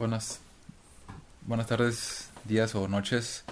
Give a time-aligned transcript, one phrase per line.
[0.00, 0.40] Buenas,
[1.46, 3.44] buenas tardes, días o noches.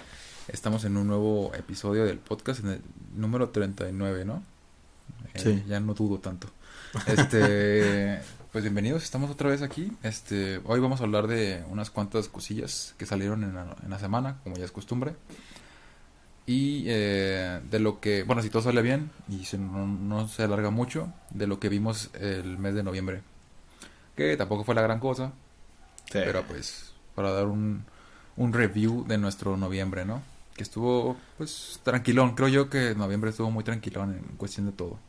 [0.47, 2.81] Estamos en un nuevo episodio del podcast, en el
[3.15, 4.41] número 39, ¿no?
[5.35, 5.63] Eh, Sí.
[5.67, 6.49] Ya no dudo tanto.
[7.05, 8.19] Este,
[8.51, 9.91] pues bienvenidos, estamos otra vez aquí.
[10.01, 13.99] Este, hoy vamos a hablar de unas cuantas cosillas que salieron en la, en la
[13.99, 15.13] semana, como ya es costumbre.
[16.47, 20.41] Y eh, de lo que, bueno, si todo sale bien y si no, no se
[20.41, 23.21] alarga mucho, de lo que vimos el mes de noviembre.
[24.15, 25.31] Que tampoco fue la gran cosa,
[26.11, 26.19] Sí.
[26.23, 27.85] pero pues para dar un,
[28.37, 30.21] un review de nuestro noviembre, ¿no?
[30.55, 34.99] Que estuvo pues tranquilón, creo yo que noviembre estuvo muy tranquilón en cuestión de todo.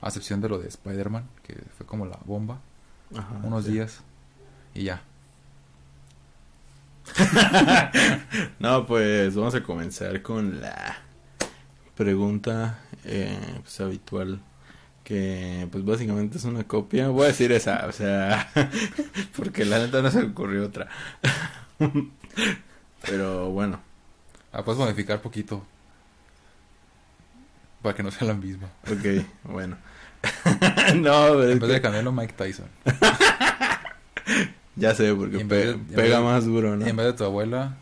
[0.00, 2.60] A excepción de lo de Spider-Man, que fue como la bomba,
[3.16, 3.72] Ajá, unos sí.
[3.72, 4.00] días
[4.74, 5.02] y ya.
[8.58, 10.98] No, pues vamos a comenzar con la
[11.96, 14.40] pregunta eh, pues, habitual
[15.04, 17.08] que pues básicamente es una copia.
[17.08, 18.50] Voy a decir esa, o sea,
[19.36, 20.88] porque la neta no se me ocurrió otra.
[23.02, 23.80] Pero bueno,
[24.52, 25.64] Ah, puedes modificar poquito.
[27.80, 28.68] Para que no sea la misma.
[28.84, 29.76] ok, bueno.
[30.96, 32.66] no, En vez de Canelo, Mike Tyson.
[34.76, 36.86] ya sé, porque pe- de- pega de- más duro, ¿no?
[36.86, 37.76] En vez de tu abuela,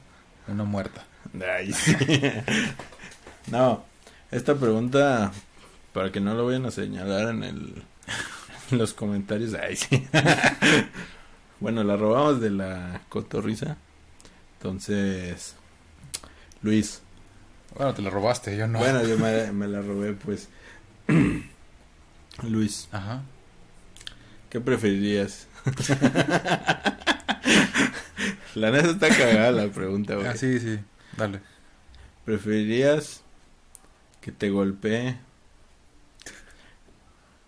[0.49, 1.05] una muerta.
[1.57, 1.95] Ay, sí.
[3.49, 3.85] No,
[4.31, 5.33] esta pregunta,
[5.93, 7.83] para que no lo vayan a señalar en el
[8.71, 10.07] en los comentarios, ay, sí.
[11.61, 13.77] Bueno, la robamos de la cotorriza.
[14.57, 15.57] Entonces,
[16.63, 17.03] Luis,
[17.77, 18.79] Bueno, te la robaste, yo no.
[18.79, 20.49] bueno, yo me, me la robé, pues.
[22.49, 23.23] Luis, Ajá.
[24.49, 25.49] ¿qué preferirías?
[28.55, 30.27] la neta está cagada la pregunta, güey.
[30.27, 30.79] Ah, sí, sí.
[31.17, 31.41] Dale.
[32.25, 33.23] ¿Preferirías
[34.21, 35.17] que te golpee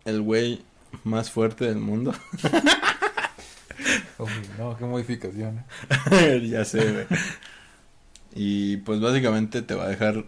[0.04, 0.62] el güey
[1.04, 2.14] más fuerte del mundo?
[4.18, 5.64] Uy, no, qué modificación.
[6.10, 6.46] ¿eh?
[6.50, 7.06] ya sé, güey.
[8.34, 10.24] Y pues básicamente te va a dejar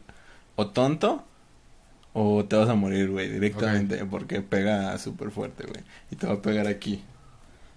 [0.56, 1.24] o tonto
[2.12, 5.82] o te vas a morir, güey, directamente porque pega súper fuerte, güey.
[6.10, 7.02] Y te va a pegar aquí.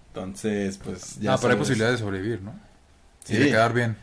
[0.08, 1.56] Entonces, pues ya ah, pero hay sabes.
[1.58, 2.52] posibilidad de sobrevivir, ¿no?
[3.28, 3.36] Y Sí.
[3.36, 3.96] de quedar bien.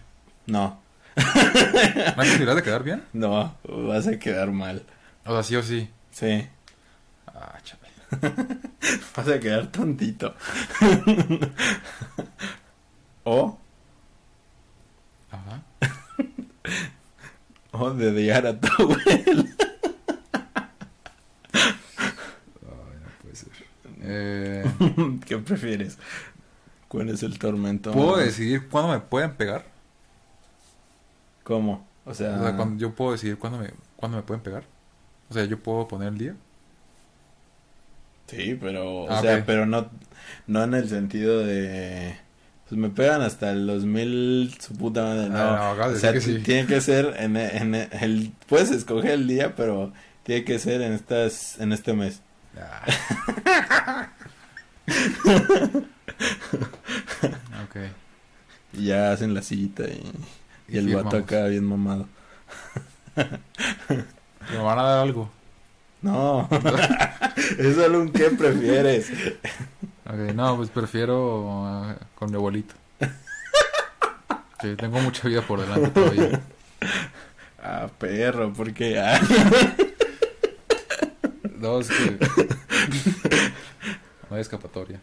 [0.45, 0.79] No,
[1.15, 3.03] ¿No hay posibilidad de quedar bien?
[3.13, 4.83] no, vas a quedar mal.
[5.25, 5.89] O sea, sí o sí.
[6.11, 6.47] Sí,
[7.27, 7.84] Ah, chaval.
[9.15, 10.33] vas a quedar tontito.
[13.23, 13.57] o
[15.31, 15.63] Ajá.
[17.77, 19.43] O dediar a tu abuela.
[21.53, 21.73] Ay,
[22.63, 23.51] no puede ser.
[24.01, 24.63] Eh,
[25.25, 25.97] ¿Qué prefieres?
[26.87, 27.91] ¿Cuál es el tormento?
[27.91, 29.65] ¿Puedo decidir cuándo me pueden pegar?
[31.43, 31.85] ¿Cómo?
[32.05, 34.63] O sea, O sea, cuando, yo puedo decidir cuándo me, cuándo me pueden pegar.
[35.29, 36.35] O sea, yo puedo poner el día.
[38.27, 39.89] Sí, pero, o Ah, sea, pero no,
[40.47, 42.17] no en el sentido de,
[42.67, 45.37] pues me pegan hasta el 2000, su puta madre, no.
[45.39, 46.39] Ah, no, o sea, que sí.
[46.39, 49.93] tiene que ser en, en el, puedes escoger el día, pero
[50.23, 52.21] tiene que ser en estas, en este mes.
[52.57, 54.09] Ah.
[57.63, 57.75] ok.
[58.73, 60.01] Y ya hacen la cita y,
[60.67, 61.13] y Y el vato firmamos.
[61.31, 62.07] acá bien mamado.
[64.51, 65.31] ¿Me van a dar algo?
[66.01, 66.47] No,
[67.57, 69.11] es solo un qué prefieres.
[70.05, 72.75] Ok, no, pues prefiero ah, con mi abuelito.
[74.61, 76.41] Sí, tengo mucha vida por delante todavía.
[77.67, 79.19] Ah, perro, porque ah,
[81.57, 82.17] No, es que...
[84.29, 84.99] No hay escapatoria.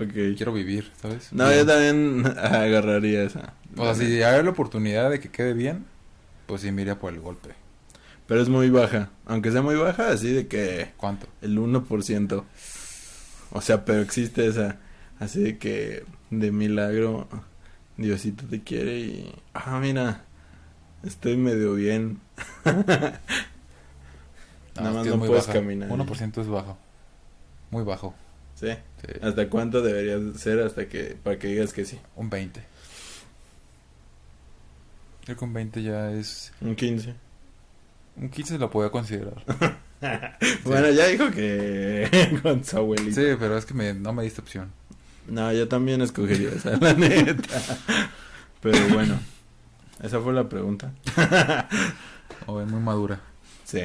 [0.00, 0.10] ok.
[0.36, 1.32] Quiero vivir, ¿sabes?
[1.32, 3.52] No, yo también agarraría esa.
[3.76, 5.84] O sea, si hay la oportunidad de que quede bien,
[6.46, 7.50] pues sí me iría por el golpe.
[8.28, 9.10] Pero es muy baja.
[9.24, 11.26] Aunque sea muy baja, así de que ¿Cuánto?
[11.40, 12.44] el 1%.
[13.50, 14.76] O sea, pero existe esa.
[15.18, 17.26] Así de que de milagro
[17.96, 19.34] Diosito te quiere y...
[19.54, 20.24] Ah, mira.
[21.02, 22.20] Estoy medio bien.
[22.64, 23.20] Nada
[24.76, 25.58] es más no puedes baja.
[25.60, 25.88] caminar.
[25.88, 26.76] 1% es bajo.
[27.70, 28.14] Muy bajo.
[28.56, 28.68] Sí.
[29.00, 31.16] Sí, ¿Hasta cuánto debería ser hasta que...
[31.22, 31.98] Para que digas que sí?
[32.14, 32.62] Un 20.
[35.24, 36.52] Creo que un 20 ya es...
[36.60, 37.14] Un 15.
[38.20, 39.42] Un 15 lo podía considerar.
[40.62, 43.20] Bueno, ya dijo que con su abuelito.
[43.20, 44.70] Sí, pero es que me, no me diste opción.
[45.26, 47.60] No, yo también escogería esa, la neta.
[48.60, 49.18] Pero bueno,
[50.00, 50.92] esa fue la pregunta.
[52.46, 53.20] O es muy madura.
[53.64, 53.82] Sí.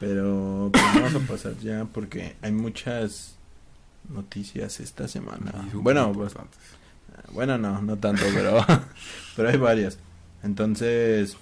[0.00, 3.36] Pero pues, vamos a pasar ya porque hay muchas
[4.10, 5.52] noticias esta semana.
[5.72, 6.34] Bueno, pues,
[7.32, 8.64] bueno, no, no tanto, pero,
[9.36, 9.98] pero hay varias.
[10.42, 11.36] Entonces,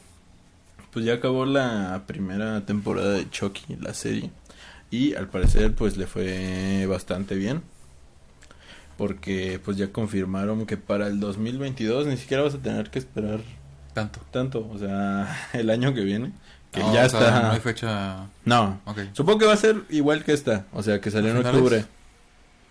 [0.94, 4.30] pues ya acabó la primera temporada de Chucky, la serie.
[4.90, 7.62] Y al parecer, pues le fue bastante bien.
[8.96, 13.40] porque pues ya confirmaron que para el 2022 ni siquiera vas a tener que esperar
[13.92, 14.20] Tanto.
[14.30, 16.32] tanto, o sea, el año que viene,
[16.70, 17.42] que No, ya o sea, está.
[17.42, 18.26] no hay fecha.
[18.44, 18.80] No,
[19.12, 21.84] supongo que va a ser igual que esta, o sea, que salió en octubre,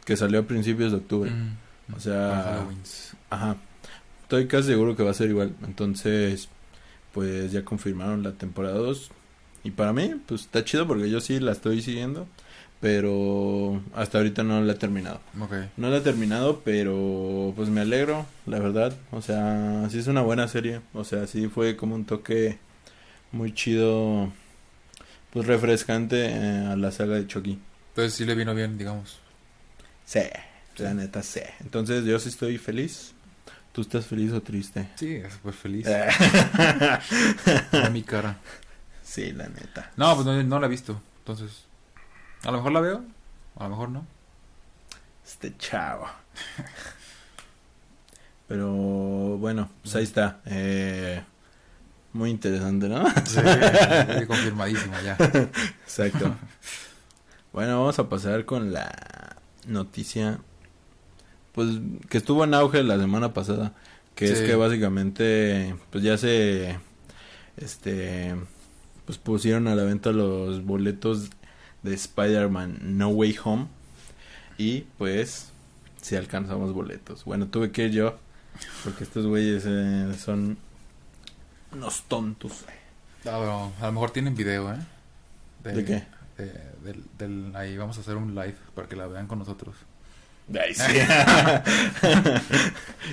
[0.06, 1.30] que salió a principios de octubre.
[1.30, 2.66] Mm, O sea.
[3.30, 3.58] Ajá.
[4.24, 5.54] Estoy casi seguro que va a ser igual.
[5.66, 6.48] Entonces,
[7.14, 9.12] pues ya confirmaron la temporada 2.
[9.64, 12.28] Y para mí, pues está chido porque yo sí la estoy siguiendo.
[12.82, 15.22] Pero hasta ahorita no la he terminado.
[15.78, 18.94] No la he terminado, pero pues me alegro, la verdad.
[19.12, 20.82] O sea, sí es una buena serie.
[20.94, 22.58] O sea, sí fue como un toque
[23.32, 24.34] muy chido,
[25.32, 27.58] pues refrescante eh, a la saga de Chucky.
[27.92, 29.20] Entonces sí le vino bien, digamos.
[30.06, 30.20] Sí,
[30.78, 31.40] la neta sí.
[31.62, 33.14] Entonces yo sí estoy feliz.
[33.74, 34.88] ¿Tú estás feliz o triste?
[34.96, 35.88] Sí, súper feliz.
[35.88, 36.08] Eh.
[37.72, 38.38] Era mi cara.
[39.02, 39.92] sí, la neta.
[39.98, 41.02] No, pues no, no la he visto.
[41.18, 41.66] Entonces,
[42.44, 43.04] a lo mejor la veo,
[43.58, 44.06] a lo mejor no.
[45.26, 46.08] Este chavo.
[48.48, 48.72] Pero
[49.40, 50.40] bueno, pues ahí está.
[50.46, 51.24] Eh,
[52.14, 53.04] muy interesante, ¿no?
[53.26, 53.40] Sí,
[54.28, 55.14] confirmadísimo ya.
[55.84, 56.36] Exacto.
[57.52, 59.36] Bueno, vamos a pasar con la
[59.66, 60.38] noticia,
[61.54, 61.70] pues
[62.10, 63.74] que estuvo en auge la semana pasada,
[64.16, 66.78] que es que básicamente, pues ya se,
[67.58, 68.36] este,
[69.06, 71.30] pues pusieron a la venta los boletos
[71.84, 73.68] de Spider-Man No Way Home
[74.58, 75.52] y pues
[76.02, 77.26] si alcanzamos boletos.
[77.26, 78.18] Bueno, tuve que ir yo
[78.84, 80.58] porque estos güeyes eh, son
[81.72, 82.66] unos tontos.
[83.26, 84.78] Ah, a lo mejor tienen video, ¿eh?
[85.64, 86.04] ¿De qué?
[86.38, 89.76] de- del, del- ahí vamos a hacer un live para que la vean con nosotros.
[90.54, 90.94] Ay, sí.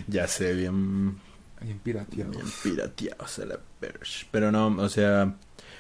[0.09, 1.17] ya sé, bien,
[1.61, 2.31] Bien pirateado.
[2.31, 4.27] bien pirateados a la perch.
[4.31, 5.35] Pero no, o sea,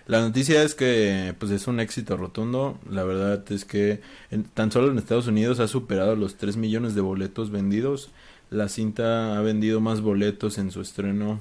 [0.06, 2.79] la noticia es que pues es un éxito rotundo.
[2.88, 4.00] La verdad es que
[4.31, 8.11] en- tan solo en Estados Unidos ha superado los 3 millones de boletos vendidos.
[8.50, 11.41] La cinta ha vendido más boletos en su estreno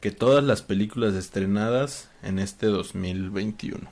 [0.00, 3.90] que todas las películas estrenadas en este 2021.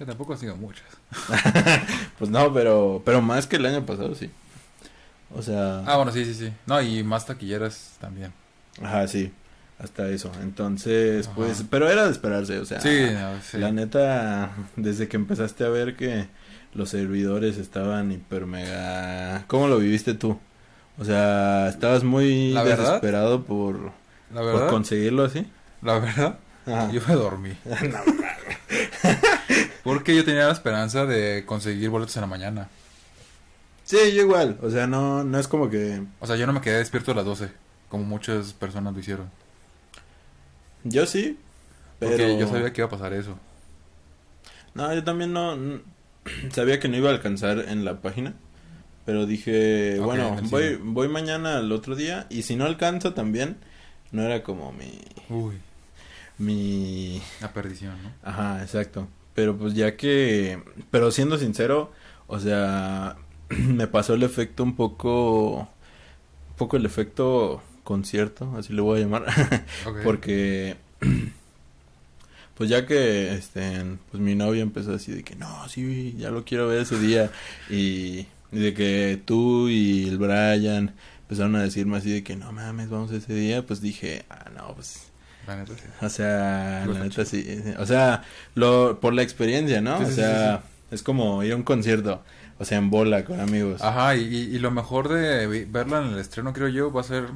[0.00, 0.86] Que tampoco han sido muchas.
[2.18, 4.30] Pues no, pero pero más que el año pasado, sí.
[5.36, 6.50] O sea, Ah, bueno, sí, sí, sí.
[6.66, 8.32] No, y más taquilleras también.
[8.82, 9.30] Ajá, sí,
[9.78, 10.32] hasta eso.
[10.42, 11.36] Entonces, Ajá.
[11.36, 13.58] pues, pero era de esperarse, o sea, Sí, no, sí.
[13.58, 16.28] la neta, desde que empezaste a ver que
[16.72, 19.44] los servidores estaban hiper mega...
[19.48, 20.38] ¿Cómo lo viviste tú?
[20.98, 23.92] O sea, estabas muy La desesperado por,
[24.32, 25.46] La por conseguirlo así.
[25.82, 26.90] la verdad, Ajá.
[26.90, 27.52] yo me dormí.
[29.82, 32.68] Porque yo tenía la esperanza de conseguir boletos en la mañana.
[33.84, 36.02] Sí, yo igual, o sea, no, no es como que...
[36.20, 37.50] O sea, yo no me quedé despierto a las 12,
[37.88, 39.30] como muchas personas lo hicieron.
[40.84, 41.38] Yo sí,
[41.98, 42.12] pero...
[42.12, 43.36] Porque yo sabía que iba a pasar eso.
[44.74, 45.58] No, yo también no,
[46.52, 48.34] sabía que no iba a alcanzar en la página,
[49.06, 53.56] pero dije, bueno, voy, voy mañana al otro día y si no alcanzo también,
[54.12, 55.56] no era como mi, Uy,
[56.38, 58.12] mi, la perdición, ¿no?
[58.22, 59.08] ajá, exacto,
[59.40, 61.90] pero pues ya que, pero siendo sincero,
[62.26, 63.16] o sea,
[63.48, 69.02] me pasó el efecto un poco, un poco el efecto concierto, así le voy a
[69.02, 69.24] llamar,
[70.04, 70.76] porque
[72.54, 76.44] pues ya que este pues mi novia empezó así de que no, sí, ya lo
[76.44, 77.30] quiero ver ese día
[77.70, 82.52] y, y de que tú y el Brian empezaron a decirme así de que no
[82.52, 85.09] mames, vamos ese día, pues dije, ah, no, pues
[85.50, 85.82] La neta, sí.
[86.00, 87.44] o sea, la neta sí,
[87.76, 88.22] o sea,
[88.54, 89.98] lo por la experiencia, ¿no?
[89.98, 92.22] Sí, o sí, sea, sí, es como ir a un concierto,
[92.60, 93.82] o sea, en bola con amigos.
[93.82, 97.30] Ajá, y, lo mejor de verla en el estreno, creo yo, va a ser,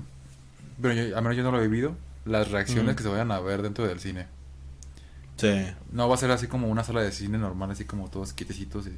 [0.81, 2.97] pero yo, a menos yo no lo he vivido, las reacciones Ujú.
[2.97, 4.27] que se vayan a ver dentro del cine.
[5.37, 5.67] Sí.
[5.91, 8.87] No va a ser así como una sala de cine normal, así como todos quietecitos
[8.87, 8.93] y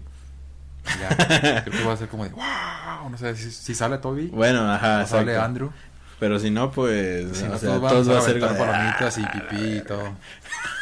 [1.01, 1.17] ya.
[1.65, 4.71] creo que va a ser como de wow, no sé si, si sale Toby Bueno,
[4.71, 5.37] ajá, o sale.
[5.37, 5.71] Andrew,
[6.19, 9.23] Pero si no, pues, si o no, sea, todos todos va a ser palomitas y
[9.23, 10.17] "Ah, pipí y todo.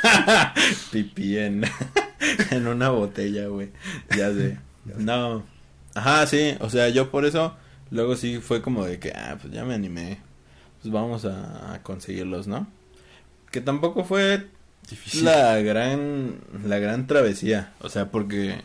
[0.93, 1.65] pipí en,
[2.51, 3.71] en una botella, güey.
[4.17, 4.59] Ya sé.
[4.97, 5.43] No.
[5.95, 6.57] Ajá, sí.
[6.61, 7.57] O sea, yo por eso,
[7.91, 10.21] luego sí fue como de que, ah, pues ya me animé.
[10.83, 12.67] Pues vamos a, a conseguirlos, ¿no?
[13.51, 14.47] Que tampoco fue
[14.89, 15.25] Difícil.
[15.25, 17.73] la gran, la gran travesía.
[17.81, 18.61] O sea, porque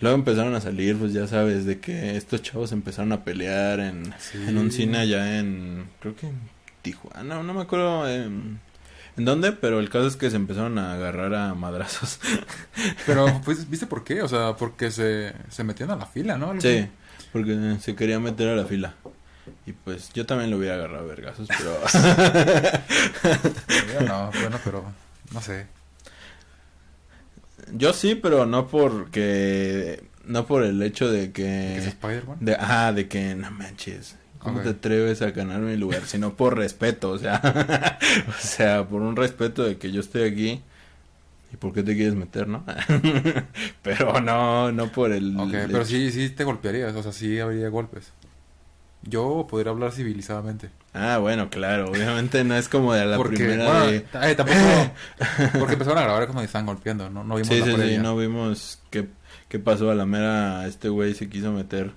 [0.00, 4.14] luego empezaron a salir, pues ya sabes, de que estos chavos empezaron a pelear en,
[4.18, 4.38] Sí.
[4.46, 6.38] en un cine allá en, creo que en
[6.82, 8.60] Tijuana, no me acuerdo en,
[9.16, 12.20] en dónde, pero el caso es que se empezaron a agarrar a madrazos.
[13.06, 14.22] Pero, pues, ¿viste por qué?
[14.22, 16.50] O sea, porque se, se metían a la fila, ¿no?
[16.50, 16.86] Algo sí,
[17.32, 18.94] porque se quería meter a la fila.
[19.66, 21.78] Y pues yo también lo hubiera agarrado a vergazos, pero...
[24.06, 24.84] No, bueno, pero
[25.32, 25.66] no sé.
[27.72, 30.02] Yo sí, pero no porque...
[30.24, 31.42] No por el hecho de que...
[31.42, 32.38] ¿Que es Spider-Man?
[32.40, 34.16] De, ajá, de que no manches.
[34.40, 36.02] ¿Cómo te atreves a ganar mi lugar?
[36.06, 37.98] Sino por respeto, o sea.
[38.28, 40.62] o sea, por un respeto de que yo estoy aquí.
[41.52, 42.64] ¿Y por qué te quieres meter, no?
[43.82, 45.38] pero no, no por el.
[45.38, 45.84] Ok, el pero hecho.
[45.86, 48.12] sí, sí te golpearías, o sea, sí habría golpes.
[49.02, 50.70] Yo podría hablar civilizadamente.
[50.92, 51.90] Ah, bueno, claro.
[51.90, 53.96] Obviamente no es como de la porque, primera bueno, de.
[54.30, 54.58] eh, tampoco.
[55.58, 57.24] porque empezaron a grabar como estaban golpeando, ¿no?
[57.24, 59.08] No vimos Sí, la sí, sí, no vimos qué,
[59.48, 60.66] qué pasó a la mera.
[60.66, 61.92] Este güey se quiso meter.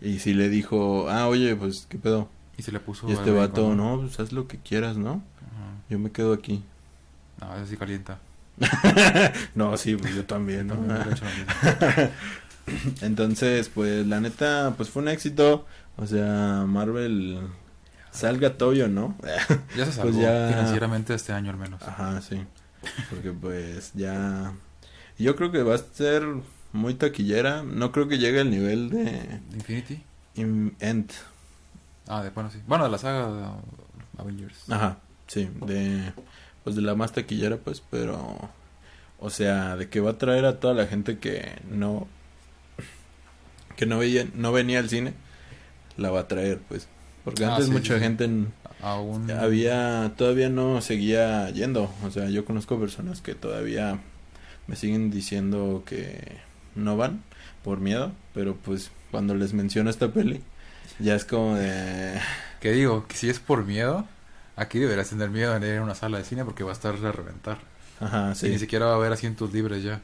[0.00, 2.28] Y sí le dijo, ah, oye, pues, ¿qué pedo?
[2.56, 3.08] Y se le puso.
[3.08, 5.22] Y este vato, no, pues haz lo que quieras, ¿no?
[5.38, 5.82] Ajá.
[5.90, 6.62] Yo me quedo aquí.
[7.40, 8.18] No, eso sí calienta.
[9.54, 10.74] no, sí, pues yo también, ¿no?
[10.76, 11.16] También.
[13.02, 15.66] Entonces, pues la neta, pues fue un éxito.
[15.96, 17.40] O sea, Marvel
[18.10, 19.16] salga Toyo, ¿no?
[19.76, 21.82] Ya se salvó Pues ya- financieramente este año al menos.
[21.82, 22.42] Ajá, sí.
[23.10, 24.52] Porque pues ya...
[25.18, 26.22] Yo creo que va a ser
[26.72, 27.62] muy taquillera.
[27.62, 30.02] No creo que llegue al nivel de Infinity.
[30.34, 31.10] End.
[32.06, 32.60] Ah, de, bueno, sí.
[32.66, 33.46] Bueno, de la saga de
[34.18, 34.70] Avengers.
[34.70, 35.48] Ajá, sí.
[35.66, 36.12] De,
[36.64, 38.50] pues de la más taquillera, pues, pero...
[39.18, 42.06] O sea, de que va a traer a toda la gente que no...
[43.76, 45.14] Que no, veía, no venía al cine.
[45.96, 46.88] La va a traer, pues.
[47.24, 48.00] Porque Ah, antes sí, mucha sí, sí.
[48.00, 48.24] gente...
[48.24, 49.30] en- Aún.
[49.30, 54.00] había todavía no seguía yendo o sea yo conozco personas que todavía
[54.66, 56.36] me siguen diciendo que
[56.74, 57.22] no van
[57.64, 60.42] por miedo pero pues cuando les menciono esta peli
[60.98, 62.20] ya es como de
[62.60, 64.06] Que digo, que si es por miedo,
[64.56, 66.94] aquí deberías tener miedo de ir a una sala de cine porque va a estar
[66.94, 67.58] a reventar.
[68.00, 70.02] ajá Y ni sí siquiera va a haber asientos libres ya.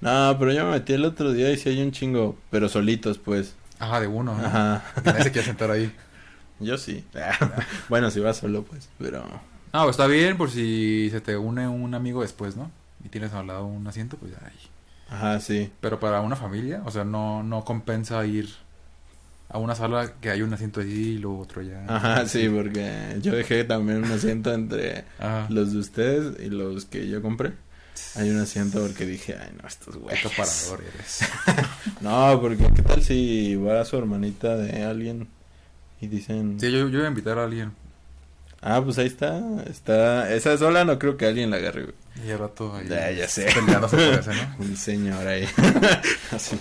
[0.00, 3.18] no pero yo me metí el otro día y sí hay un chingo pero solitos
[3.18, 4.34] pues Ajá, de uno.
[4.34, 4.46] ¿no?
[4.46, 5.92] ajá Que Nadie se quiere sentar ahí.
[6.60, 7.04] yo sí
[7.88, 9.24] bueno si vas solo pues pero
[9.72, 12.70] No, está bien por si se te une un amigo después, ¿no?
[13.04, 14.70] Y tienes al lado un asiento, pues ahí.
[15.10, 18.48] ajá sí Pero para una familia, o sea, no, no compensa ir
[19.48, 21.84] a una sala que hay un asiento allí y luego otro allá.
[21.88, 25.46] ajá sí porque yo dejé también un asiento entre Ajá.
[25.50, 27.52] los de ustedes y los que yo compré
[28.14, 30.24] Hay un asiento porque dije, ay, no, estos güeyes.
[30.26, 31.20] acaparador eres.
[32.00, 35.28] No, porque ¿qué tal si va su hermanita de alguien
[36.00, 37.72] y dicen, Sí, yo, yo voy a invitar a alguien.
[38.60, 41.94] ah, pues ahí está, está, esa sola no creo que alguien la agarre, güey.
[42.26, 42.86] Y al rato ahí.
[42.88, 43.46] Ya, ya sé.
[43.54, 44.56] Peleándose por ese, ¿no?
[44.58, 45.48] Un señor ahí.
[46.32, 46.58] Así.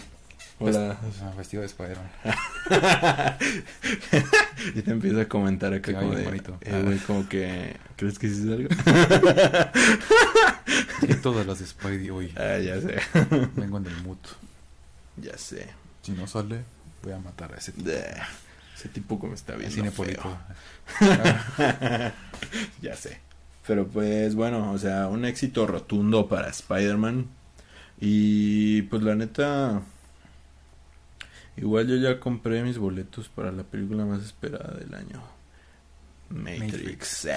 [0.62, 0.98] Hola.
[1.24, 2.10] Ah, vestido de Spider-Man.
[4.76, 6.24] y te empieza a comentar acá como de,
[6.62, 8.70] eh, güey, como que, ¿crees que es algo?
[11.02, 12.32] Y todas las de Spidey hoy.
[12.38, 13.00] ah, ya sé,
[13.56, 14.18] Vengo en el mood.
[15.18, 15.68] ya sé.
[16.04, 16.62] Si no sale,
[17.04, 17.90] voy a matar a ese tipo.
[17.90, 18.16] De-
[18.78, 19.68] ese tipo como está bien.
[19.70, 20.38] Es cinepolito.
[22.82, 23.20] Ya sé.
[23.68, 27.26] Pero pues bueno, o sea, un éxito rotundo para Spider-Man.
[28.00, 29.82] Y pues la neta,
[31.58, 35.22] igual yo ya compré mis boletos para la película más esperada del año.
[36.30, 37.28] Matrix.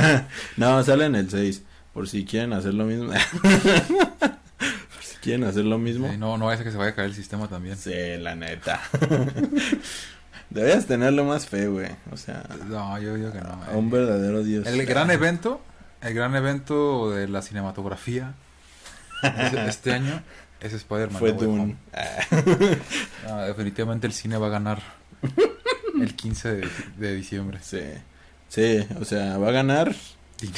[0.56, 1.62] no, sale en el 6.
[1.92, 3.12] Por si quieren hacer lo mismo.
[4.58, 6.10] por si quieren hacer lo mismo.
[6.10, 7.76] Sí, no, no ser que se vaya a caer el sistema también.
[7.76, 8.80] Sí, la neta.
[10.50, 11.90] Deberías tenerlo más fe, güey.
[12.12, 13.60] O sea, No, yo digo que no.
[13.64, 14.66] a un verdadero dios.
[14.66, 15.60] El gran evento,
[16.00, 18.34] el gran evento de la cinematografía
[19.66, 20.22] este año
[20.60, 21.18] es Spider-Man.
[21.18, 21.76] Fue No Dune.
[23.28, 24.82] Ah, definitivamente el cine va a ganar
[26.00, 26.68] el 15 de,
[26.98, 27.58] de diciembre.
[27.62, 27.80] Sí.
[28.48, 29.94] Sí, o sea, va a ganar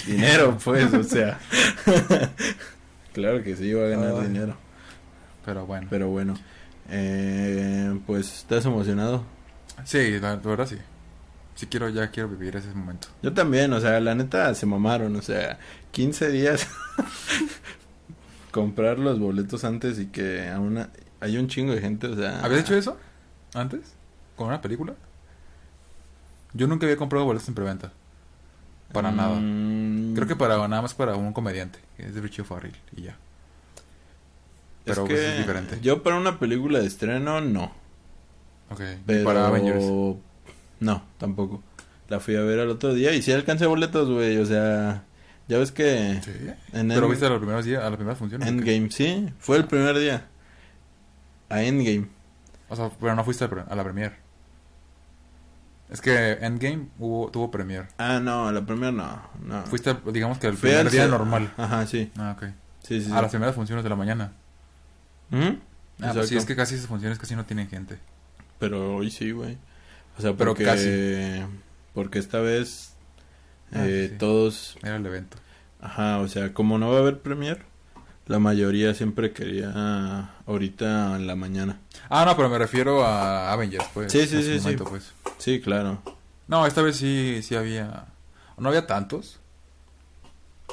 [0.07, 1.39] dinero, pues, o sea.
[3.13, 4.27] claro que sí, va a ganar Ay.
[4.29, 4.57] dinero.
[5.45, 5.87] Pero bueno.
[5.89, 6.35] Pero bueno,
[6.91, 9.25] eh, pues, ¿estás emocionado?
[9.85, 10.77] Sí, la, la verdad sí.
[11.55, 13.09] Sí quiero, ya quiero vivir ese momento.
[13.23, 15.59] Yo también, o sea, la neta se mamaron, o sea,
[15.93, 16.69] 15 días
[18.57, 22.41] comprar los boletos antes y que a una hay un chingo de gente, o sea,
[22.45, 22.97] ¿Habías hecho eso
[23.55, 23.95] antes?
[24.37, 24.95] ¿Con una película?
[26.53, 27.93] Yo nunca había comprado boletos en preventa.
[28.93, 29.37] Para nada.
[29.41, 33.03] Mm, Creo que para nada más para un comediante, que es de Richie Farrell, y
[33.03, 33.17] ya.
[34.85, 35.79] Pero es pues, que es diferente.
[35.83, 37.73] Yo para una película de estreno no,
[38.71, 38.81] Ok.
[39.05, 39.85] pero Para Avengers.
[40.81, 41.63] no, tampoco.
[42.09, 45.03] La fui a ver al otro día y sí alcancé boletos, güey, o sea,
[45.49, 46.31] ya ves que Sí.
[46.73, 48.47] en ¿Pero End- viste a los primeros días, a las primeras funciones?
[48.49, 48.57] o qué?
[48.77, 50.27] Endgame, sí, fue el primer día.
[51.49, 52.09] A Endgame.
[52.69, 54.17] O sea, pero no fuiste a, la premier.
[55.89, 57.87] Es que Endgame hubo, tuvo premier.
[57.99, 59.63] Ah, no, la primera no, no.
[59.67, 61.53] Fuiste, digamos que el Fui primer al día normal.
[61.57, 62.11] Ajá, sí.
[62.17, 62.49] Ah, ok.
[62.83, 63.07] Sí, sí.
[63.07, 63.13] sí.
[63.13, 64.33] A las primeras funciones de la mañana.
[65.31, 67.99] Ah, pues sí, es que casi esas funciones casi no tienen gente.
[68.59, 69.59] Pero hoy sí, güey.
[70.19, 71.43] O sea, Pero porque casi.
[71.95, 72.95] porque esta vez
[73.73, 74.19] Ah, eh, sí.
[74.19, 75.37] todos Era el evento.
[75.81, 77.63] Ajá, o sea, como no va a haber premier,
[78.27, 81.79] la mayoría siempre quería ahorita en la mañana.
[82.09, 84.11] Ah, no, pero me refiero a Avengers, pues.
[84.13, 84.77] Sí, sí, sí, sí.
[84.77, 85.13] pues.
[85.39, 86.03] Sí, claro.
[86.49, 88.07] No, esta vez sí, sí había...
[88.59, 89.39] No había tantos,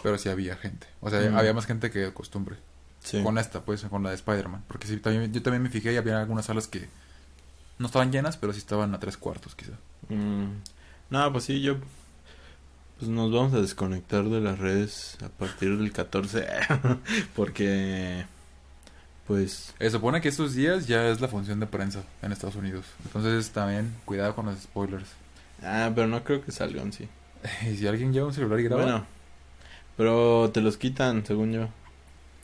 [0.02, 0.88] pero sí había gente.
[1.02, 1.36] O sea, Mm.
[1.38, 2.56] había más gente que de costumbre.
[3.04, 3.22] Sí.
[3.22, 4.64] Con esta, pues, con la de Spider-Man.
[4.68, 6.88] Porque sí, también, yo también me fijé y había algunas salas que
[7.78, 9.74] no estaban llenas, pero sí estaban a tres cuartos, quizá.
[10.10, 10.62] Mm,
[11.10, 11.76] No, pues sí, yo...
[13.00, 16.46] Pues nos vamos a desconectar de las redes a partir del 14.
[17.36, 18.26] porque...
[19.28, 19.74] Pues...
[19.80, 22.86] Eh, supone que estos días ya es la función de prensa en Estados Unidos.
[23.06, 25.08] Entonces también cuidado con los spoilers.
[25.62, 27.08] Ah, pero no creo que salgan, sí.
[27.72, 28.84] Y si alguien lleva un celular y graba...
[28.84, 29.06] Bueno,
[29.98, 31.68] pero te los quitan, según yo.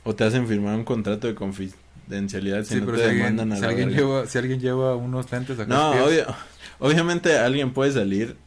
[0.04, 3.40] O te hacen firmar un contrato de confidencialidad si sí, no pero te si alguien,
[3.40, 4.02] a si, la alguien verga.
[4.02, 6.26] lleva, si alguien lleva unos lentes acá No, obvio,
[6.80, 8.38] obviamente alguien puede salir,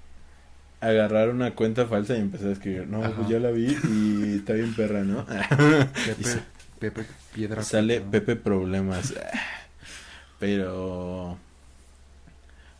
[0.82, 2.86] agarrar una cuenta falsa y empezar a escribir.
[2.88, 3.14] No, Ajá.
[3.16, 5.24] pues yo la vi y está bien perra, ¿no?
[6.06, 6.44] Pepe, sa-
[6.78, 7.62] Pepe Piedra.
[7.62, 8.10] Sale ¿no?
[8.10, 9.14] Pepe Problemas.
[10.38, 11.38] Pero...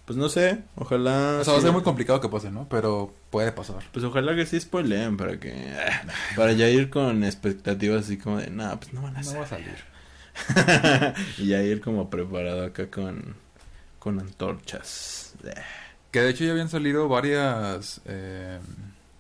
[0.05, 1.39] Pues no sé, ojalá...
[1.41, 2.67] O sea, va a ser muy complicado que pase, ¿no?
[2.69, 3.77] Pero puede pasar.
[3.93, 5.73] Pues ojalá que sí spoileen para que...
[6.37, 8.51] Para ya ir con expectativas así como de...
[8.51, 9.39] No, pues no van a No hacer.
[9.39, 9.77] va a salir.
[11.39, 13.37] y ya ir como preparado acá con,
[14.01, 15.35] con antorchas.
[16.13, 18.61] Que de hecho ya habían salido varias eh,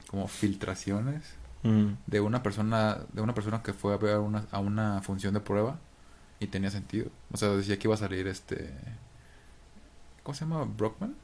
[0.08, 4.58] como filtraciones Mm, de una persona de una persona que fue a ver una, a
[4.58, 5.78] una función de prueba
[6.40, 7.10] y tenía sentido.
[7.32, 8.70] O sea, decía que iba a salir este
[10.22, 10.64] ¿Cómo se llama?
[10.64, 11.14] Brockman?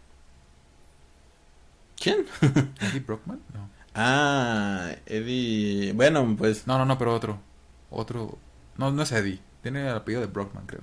[2.00, 2.26] ¿Quién?
[2.80, 3.40] ¿Eddie Brockman?
[3.54, 3.68] No.
[3.94, 5.92] Ah, Eddie.
[5.92, 6.66] Bueno, pues.
[6.66, 7.40] No, no, no, pero otro.
[7.90, 8.38] Otro.
[8.76, 9.40] No, no es Eddie.
[9.62, 10.82] Tiene el apellido de Brockman, creo.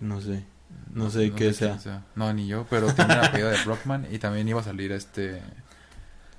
[0.00, 0.44] No sé.
[0.92, 2.04] No sé qué sea.
[2.14, 5.42] No, ni yo, pero tiene el apellido de Brockman y también iba a salir este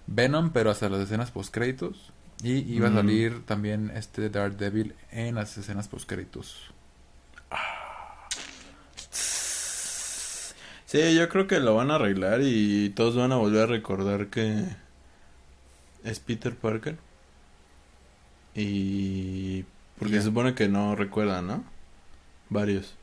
[0.08, 2.12] Venom, pero hasta las escenas post créditos
[2.44, 6.72] y iba a salir también este Daredevil en las escenas post créditos.
[10.86, 14.27] Sí, yo creo que lo van a arreglar y todos van a volver a recordar
[14.27, 14.63] que
[16.06, 16.97] es Peter Parker.
[18.56, 19.63] Y
[20.00, 21.63] porque se supone que no recuerdan, ¿no?
[22.50, 22.95] Varios.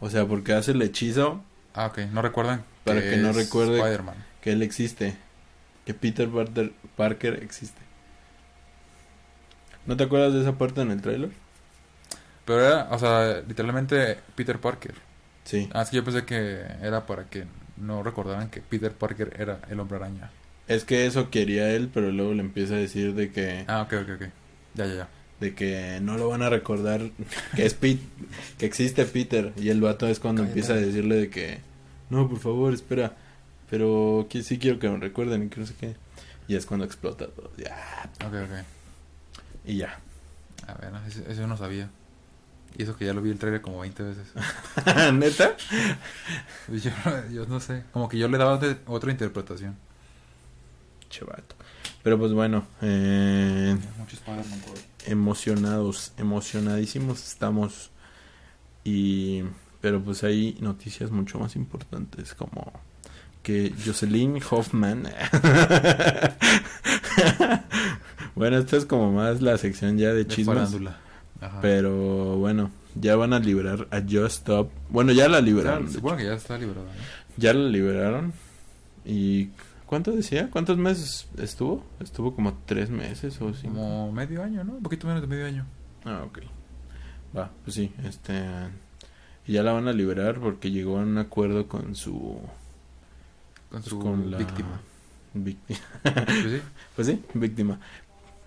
[0.00, 1.42] O sea, porque hace el hechizo
[1.74, 3.82] Ah, ok, no recuerdan Para que no recuerde-
[4.40, 5.16] que él existe,
[5.84, 7.80] que Peter Parker, Parker existe.
[9.86, 11.30] ¿No te acuerdas de esa parte en el trailer?
[12.44, 14.94] Pero era, o sea, literalmente Peter Parker.
[15.44, 15.68] Sí.
[15.72, 17.44] Ah, es que yo pensé que era para que
[17.76, 20.30] no recordaran que Peter Parker era el hombre araña.
[20.66, 23.92] Es que eso quería él, pero luego le empieza a decir de que Ah, ok,
[24.02, 24.28] ok, ok.
[24.74, 25.08] Ya, ya, ya.
[25.40, 27.00] De que no lo van a recordar
[27.56, 28.02] que es Pete,
[28.58, 30.58] que existe Peter y el vato es cuando Cállate.
[30.60, 31.58] empieza a decirle de que
[32.10, 33.16] no, por favor, espera,
[33.70, 35.94] pero que sí quiero que me recuerden y que no sé qué.
[36.48, 37.50] Y es cuando explota todo.
[37.58, 38.10] Ya.
[38.26, 38.64] Ok, ok.
[39.66, 40.00] Y ya.
[40.66, 41.90] A ver, no, eso, eso no sabía.
[42.78, 44.26] Y eso que ya lo vi el trailer como 20 veces.
[45.12, 45.54] ¿Neta?
[46.68, 46.90] Yo,
[47.30, 47.82] yo no sé.
[47.92, 49.76] Como que yo le daba otra- otra interpretación.
[51.10, 51.54] Chevato.
[52.08, 53.76] Pero pues bueno, eh,
[55.04, 57.90] emocionados, emocionadísimos estamos.
[58.82, 59.42] Y
[59.82, 62.72] pero pues hay noticias mucho más importantes como
[63.42, 65.06] que Jocelyn Hoffman
[68.34, 70.78] Bueno, esto es como más la sección ya de De chismes,
[71.60, 74.70] pero bueno, ya van a liberar a Just Stop.
[74.88, 75.92] Bueno, ya la liberaron.
[75.92, 76.86] Supongo que ya está liberada.
[76.86, 76.90] ¿no?
[77.36, 78.32] Ya la liberaron.
[79.04, 79.50] ¿Y
[79.88, 80.48] cuánto decía?
[80.50, 81.84] ¿Cuántos meses estuvo?
[81.98, 83.74] Estuvo como tres meses o cinco.
[83.74, 84.74] Como medio año, ¿no?
[84.74, 85.66] Un poquito menos de medio año.
[86.04, 86.38] Ah, ok.
[87.36, 88.40] Va, pues sí, este...
[89.46, 92.38] Ya la van a liberar porque llegó a un acuerdo con su...
[93.70, 94.38] Con pues, su con la...
[94.38, 94.80] víctima.
[95.34, 95.78] Víctima.
[96.02, 96.62] Pues sí.
[96.96, 97.80] Pues sí, víctima.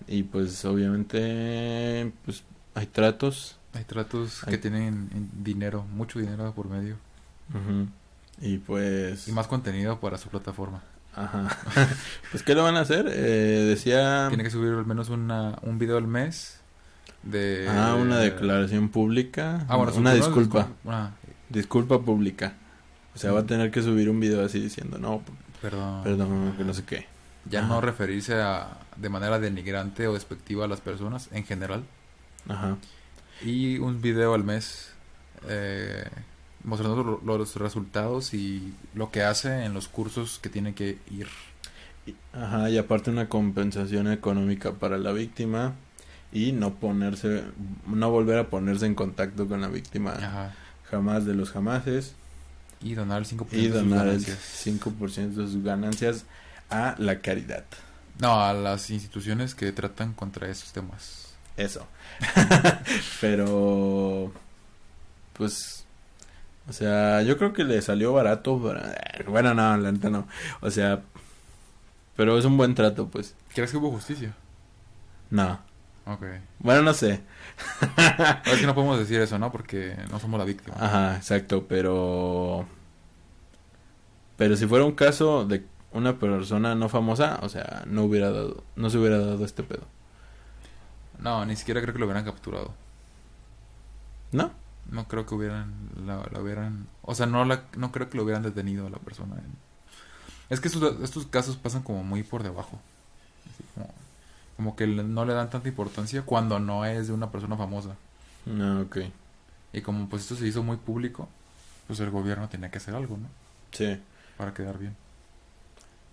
[0.08, 2.44] Y pues obviamente, pues
[2.76, 3.58] hay tratos.
[3.74, 6.98] Hay tratos Hay- que tienen en- dinero, mucho dinero por medio.
[8.40, 9.28] Y pues...
[9.28, 10.84] Y más contenido para su plataforma.
[11.16, 11.58] Ajá.
[12.32, 13.06] pues ¿qué lo van a hacer?
[13.10, 14.28] Eh, decía...
[14.30, 16.60] Tiene que subir al menos una, un video al mes.
[17.24, 19.66] De, Ah, una declaración pública.
[19.68, 20.70] Ah, bueno, una disculpa.
[20.88, 21.12] Ah,
[21.50, 22.54] Disculpa pública.
[23.14, 25.22] O sea, va a tener que subir un video así diciendo, no,
[25.62, 26.04] perdón.
[26.04, 27.06] perdón, que no sé qué.
[27.50, 27.68] Ya Ajá.
[27.68, 31.84] no referirse a, de manera denigrante o despectiva a las personas en general.
[32.48, 32.78] Ajá.
[33.44, 34.94] Y un video al mes
[35.48, 36.06] eh,
[36.64, 41.28] mostrando lo- los resultados y lo que hace en los cursos que tiene que ir.
[42.34, 45.74] Ajá, y aparte una compensación económica para la víctima
[46.32, 47.44] y no ponerse,
[47.88, 50.56] no volver a ponerse en contacto con la víctima Ajá.
[50.90, 52.16] jamás de los jamases
[52.82, 54.40] Y donar el 5% y de sus donar el ganancias.
[54.66, 56.26] 5% de sus ganancias
[56.70, 57.66] a la caridad.
[58.20, 61.34] No, a las instituciones que tratan contra esos temas.
[61.58, 61.86] eso.
[63.22, 64.32] Pero,
[65.34, 65.86] pues,
[66.70, 68.58] o sea, yo creo que le salió barato.
[69.28, 70.28] Bueno, no, la neta no.
[70.62, 71.02] O sea,
[72.16, 73.36] pero es un buen trato, pues.
[73.54, 74.36] ¿Crees que hubo justicia?
[75.30, 75.60] No.
[76.06, 76.24] Ok.
[76.60, 77.22] Bueno, no sé.
[78.46, 79.52] es que no podemos decir eso, ¿no?
[79.52, 80.76] Porque no somos la víctima.
[80.80, 82.66] Ajá, exacto, pero...
[84.38, 88.64] Pero si fuera un caso de una persona no famosa, o sea, no hubiera dado,
[88.76, 89.84] no se hubiera dado este pedo.
[91.20, 92.74] No, ni siquiera creo que lo hubieran capturado.
[94.32, 94.52] ¿No?
[94.90, 95.74] No creo que hubieran,
[96.06, 99.36] la, hubieran, o sea, no la, no creo que lo hubieran detenido a la persona.
[100.50, 102.80] Es que estos, estos casos pasan como muy por debajo.
[103.76, 103.90] como,
[104.58, 107.96] como, que no le dan tanta importancia cuando no es de una persona famosa.
[108.46, 108.98] No, ah, ok.
[109.74, 111.30] Y como pues esto se hizo muy público,
[111.88, 113.28] pues el gobierno tenía que hacer algo, ¿no?
[113.72, 113.98] Sí.
[114.38, 114.96] Para quedar bien.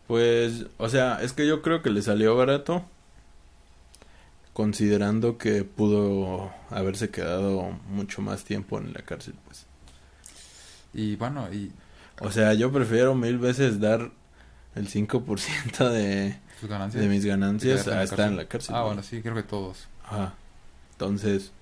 [0.07, 2.85] Pues, o sea, es que yo creo que le salió barato.
[4.59, 9.66] Considerando que pudo haberse quedado mucho más tiempo en la cárcel, pues.
[10.92, 11.71] Y bueno, y...
[12.21, 14.11] O sea, yo prefiero mil veces dar
[14.75, 17.01] el 5% de, ganancias?
[17.01, 18.75] de mis ganancias a estar en la cárcel.
[18.75, 19.87] Ah, bueno, sí, creo que todos.
[20.03, 20.35] Ajá.
[20.90, 21.53] Entonces...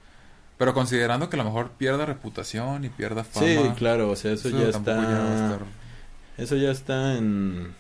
[0.56, 3.46] Pero considerando que a lo mejor pierda reputación y pierda fama.
[3.46, 5.58] Sí, claro, o sea, eso, ya está...
[6.38, 7.74] Eso ya está en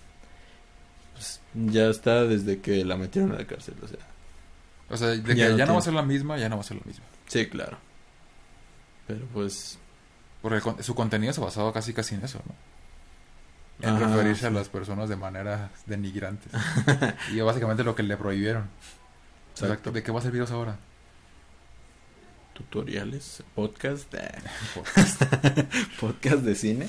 [1.14, 4.15] pues, ya está desde que la metieron a la cárcel, o sea.
[4.88, 6.64] O sea, de que ya, no, va a ser la misma, ya no va a
[6.64, 7.04] ser la misma.
[7.26, 7.78] Sí, claro.
[9.06, 9.78] Pero pues...
[10.42, 12.54] Porque su contenido se basaba casi casi en eso, ¿no?
[13.88, 16.52] En referirse a las personas de manera denigrantes.
[17.32, 18.68] y básicamente lo que le prohibieron.
[19.50, 19.90] Exacto.
[19.90, 20.78] ¿De qué va a servir ahora?
[22.54, 24.14] Tutoriales, podcast,
[24.74, 25.22] podcast,
[26.00, 26.88] podcast de cine.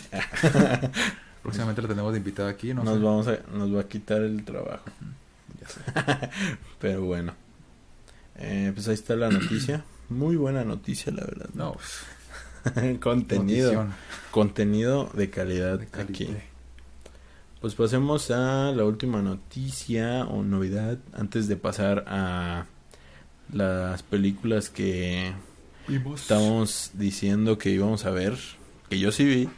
[1.42, 2.84] Próximamente lo tenemos de invitado aquí, ¿no?
[2.84, 4.86] Nos, vamos a, nos va a quitar el trabajo.
[5.60, 5.82] Ya sé.
[6.80, 7.47] Pero bueno.
[8.38, 9.84] Eh, pues ahí está la noticia.
[10.10, 11.50] Muy buena noticia, la verdad.
[11.54, 11.76] No.
[13.02, 13.88] contenido.
[14.32, 16.30] Contenido de calidad, de aquí.
[17.60, 22.66] Pues pasemos a la última noticia o novedad antes de pasar a
[23.52, 25.34] las películas que
[26.16, 28.38] estamos diciendo que íbamos a ver,
[28.90, 29.50] que yo sí vi.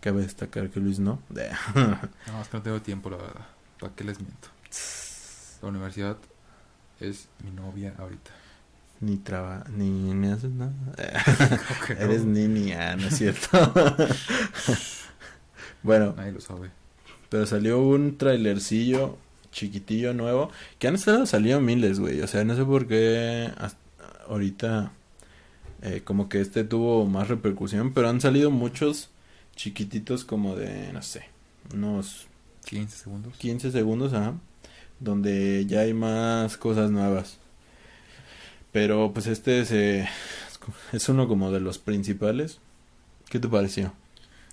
[0.00, 1.22] Cabe destacar que Luis no.
[1.74, 3.46] no, es que no tengo tiempo, la verdad.
[3.78, 4.48] ¿Para qué les miento?
[5.60, 6.16] La universidad
[7.02, 8.30] es mi novia ahorita.
[9.00, 10.72] Ni traba, ni, ni haces nada.
[11.98, 13.48] Eres nini, ah, no es cierto.
[15.82, 16.14] bueno.
[16.16, 16.70] Nadie lo sabe.
[17.28, 19.18] Pero salió un trailercillo
[19.50, 20.50] chiquitillo nuevo.
[20.78, 22.20] Que han estado saliendo miles, güey.
[22.20, 23.50] O sea, no sé por qué
[24.28, 24.92] ahorita
[25.82, 27.92] eh, como que este tuvo más repercusión.
[27.92, 29.10] Pero han salido muchos
[29.56, 31.24] chiquititos como de, no sé,
[31.74, 32.26] unos
[32.66, 33.36] 15 segundos.
[33.36, 34.34] 15 segundos, ajá,
[35.02, 37.38] donde ya hay más cosas nuevas.
[38.70, 40.08] Pero pues este es, eh,
[40.92, 42.58] es uno como de los principales.
[43.28, 43.92] ¿Qué te pareció?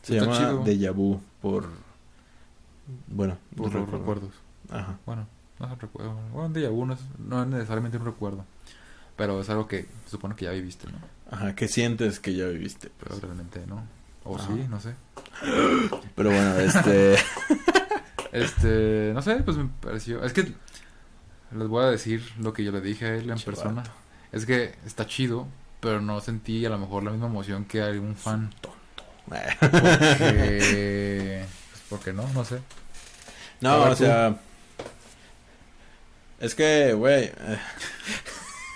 [0.01, 1.69] Se llama Deja Vu por...
[3.07, 4.31] Bueno, por los recuerdos.
[4.69, 4.97] Ajá.
[5.05, 5.27] Bueno,
[5.59, 6.15] no es un recuerdo.
[6.33, 8.45] Bueno, Deja Vu no es, no es necesariamente un recuerdo.
[9.15, 10.97] Pero es algo que se supone que ya viviste, ¿no?
[11.29, 12.89] Ajá, que sientes que ya viviste.
[12.99, 13.83] Pero realmente no.
[14.23, 14.95] O sí, no sé.
[16.15, 17.15] Pero bueno, este.
[18.31, 19.11] este.
[19.13, 20.23] No sé, pues me pareció.
[20.23, 20.53] Es que.
[21.55, 23.83] Les voy a decir lo que yo le dije a él en persona.
[24.31, 25.47] Es que está chido,
[25.79, 28.51] pero no sentí a lo mejor la misma emoción que algún fan.
[28.61, 28.77] Tonto.
[29.59, 31.45] Porque.
[31.71, 32.59] Pues porque no, no sé.
[33.61, 34.37] No, o sea.
[36.39, 37.25] Es que, güey.
[37.25, 37.59] Eh,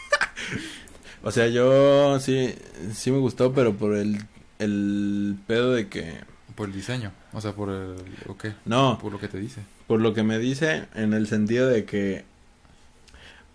[1.24, 2.56] o sea, yo sí,
[2.94, 4.26] sí me gustó, pero por el
[4.64, 6.22] el pedo de que...
[6.56, 7.96] Por el diseño, o sea, por el...
[8.28, 8.54] ¿O qué?
[8.66, 8.98] No.
[9.02, 9.62] Por lo que te dice.
[9.88, 12.26] Por lo que me dice, en el sentido de que...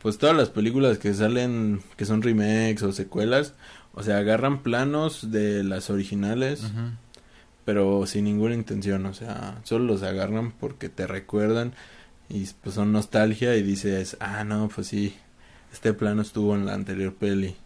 [0.01, 3.55] Pues todas las películas que salen, que son remakes o secuelas,
[3.95, 6.63] o sea, agarran planos de las originales,
[7.65, 11.73] pero sin ninguna intención, o sea, solo los agarran porque te recuerdan
[12.29, 15.17] y pues son nostalgia y dices, ah, no, pues sí,
[15.73, 17.57] este plano estuvo en la anterior peli.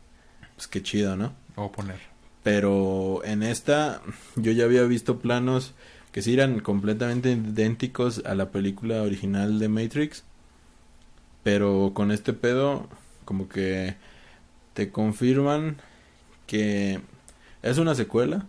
[0.56, 1.34] Pues qué chido, ¿no?
[1.56, 2.00] O poner.
[2.42, 4.00] Pero en esta
[4.36, 5.74] yo ya había visto planos
[6.12, 10.24] que sí eran completamente idénticos a la película original de Matrix.
[11.42, 12.88] Pero con este pedo
[13.24, 13.96] como que
[14.74, 15.78] te confirman
[16.46, 17.00] que
[17.62, 18.46] es una secuela,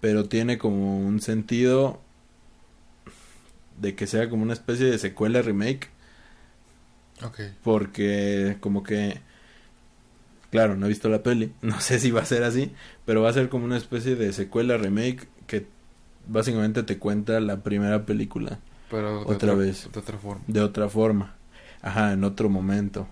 [0.00, 2.00] pero tiene como un sentido
[3.80, 5.90] de que sea como una especie de secuela remake.
[7.22, 7.54] Okay.
[7.62, 9.20] Porque como que
[10.50, 12.72] Claro, no he visto la peli, no sé si va a ser así,
[13.04, 15.66] pero va a ser como una especie de secuela remake que
[16.26, 18.58] básicamente te cuenta la primera película.
[18.90, 19.88] Pero otra, vez.
[19.92, 20.42] De otra forma.
[20.46, 21.34] De otra forma.
[21.82, 23.06] Ajá, en otro momento.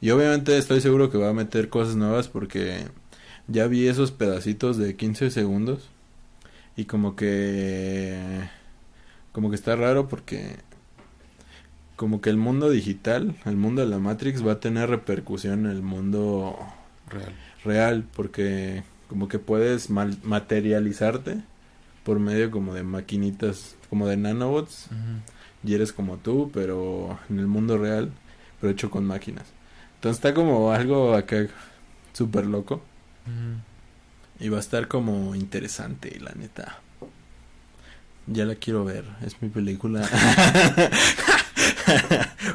[0.00, 2.86] Y obviamente estoy seguro que va a meter cosas nuevas porque
[3.48, 5.88] ya vi esos pedacitos de 15 segundos
[6.76, 8.18] y como que
[9.32, 10.56] como que está raro porque
[11.96, 15.70] como que el mundo digital, el mundo de la Matrix va a tener repercusión en
[15.70, 16.56] el mundo
[17.08, 17.32] Real.
[17.64, 21.42] real porque como que puedes mal- materializarte
[22.04, 24.86] por medio como de maquinitas, como de nanobots
[25.64, 28.10] y eres como tú, pero en el mundo real,
[28.60, 29.44] pero hecho con máquinas.
[29.96, 31.46] Entonces está como algo acá
[32.12, 32.82] súper loco
[34.38, 36.78] y va a estar como interesante, la neta.
[38.26, 40.06] Ya la quiero ver, es mi película.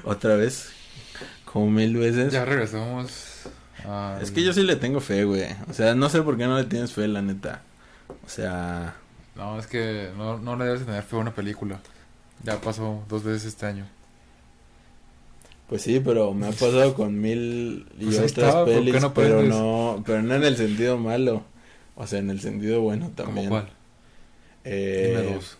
[0.03, 0.69] Otra vez,
[1.45, 2.31] como mil veces.
[2.33, 3.12] Ya regresamos.
[3.85, 5.45] al- Es que yo sí le tengo fe, güey.
[5.69, 7.62] O sea, no sé por qué no le tienes fe, la neta.
[8.25, 8.95] O sea,
[9.39, 11.80] No, es que no, no le debes tener fe a una película.
[12.43, 13.86] Ya pasó dos veces este año.
[15.67, 19.02] pues sí, pero me ha pasado con mil y Pues otras está, ¿por qué pelis,
[19.02, 21.43] no pero no, pero no en el sentido malo.
[21.95, 23.49] O sea, en el sentido bueno ¿Cómo también.
[23.49, 23.69] cuál?
[24.63, 25.58] Eh, Dime dos.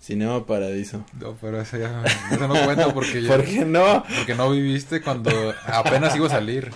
[0.00, 1.04] Cinema Paradiso.
[1.20, 4.02] No, pero esa ya esa no cuenta porque ya, ¿Por qué no?
[4.16, 5.30] porque no viviste cuando
[5.66, 6.70] apenas iba a salir.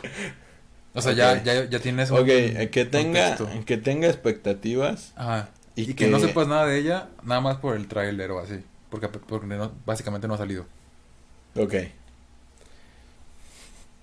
[0.92, 3.64] O sea, ya, ya, ya tienes un Ok, eh, que tenga, contexto.
[3.64, 5.48] que tenga expectativas Ajá.
[5.76, 6.08] Y, Y, que...
[6.08, 8.60] no sepas nada de ella, nada más por el tráiler o así.
[8.90, 10.66] Porque, porque no- básicamente no ha salido.
[11.56, 11.74] Ok.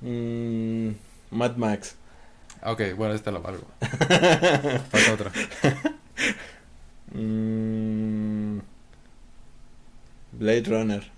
[0.02, 0.90] Mm,
[1.32, 1.96] Mad Max.
[2.62, 3.66] Ah, Ok, bueno, esta la valgo.
[4.90, 5.32] Falta otra.
[7.14, 8.60] Mm,
[10.34, 11.12] Blade Runner.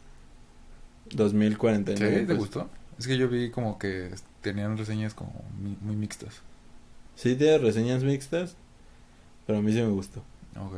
[1.12, 1.96] 2049.
[2.14, 2.20] ¿Sí?
[2.22, 2.38] ¿Te pues.
[2.38, 2.70] gustó?
[2.98, 4.12] Es que yo vi como que
[4.42, 5.34] tenían reseñas como
[5.82, 6.42] muy mixtas.
[7.16, 8.56] Sí, tiene reseñas mixtas,
[9.46, 10.24] pero a mí sí me gustó.
[10.60, 10.78] Ok.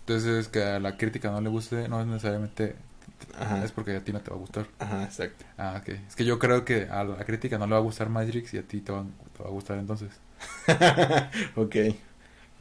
[0.00, 2.74] Entonces, que a la crítica no le guste, no es necesariamente...
[3.38, 3.62] Ajá.
[3.64, 4.66] Es porque a ti no te va a gustar.
[4.78, 5.44] Ajá, exacto.
[5.58, 5.88] Ah, ok.
[6.08, 8.58] Es que yo creo que a la crítica no le va a gustar Matrix y
[8.58, 9.04] a ti te va,
[9.36, 10.10] te va a gustar entonces.
[11.56, 11.76] ok.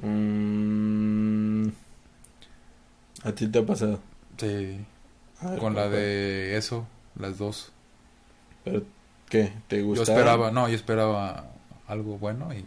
[0.02, 1.68] Mm,
[3.24, 4.00] ¿A ti te ha pasado?
[4.38, 4.86] Sí.
[5.42, 6.86] Ver, Con la de eso,
[7.18, 7.72] las dos.
[8.66, 8.84] ¿Pero
[9.30, 9.54] qué?
[9.68, 10.04] ¿Te Yo gustó?
[10.04, 11.46] esperaba, no, yo esperaba
[11.88, 12.66] algo bueno y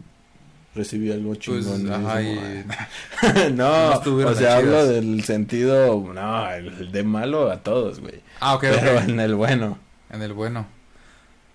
[0.75, 1.91] Recibí algo pues, chingón.
[1.91, 2.65] ajá, y
[3.53, 8.21] No, o sea, hablo del sentido, no, el de malo a todos, güey.
[8.39, 9.77] Ah, ok, Pero en el bueno.
[10.09, 10.65] En el bueno.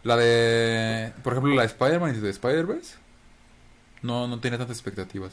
[0.04, 2.94] La de, por ejemplo, la de Spider-Man y de Spider-Verse,
[4.02, 5.32] no, no tiene tantas expectativas.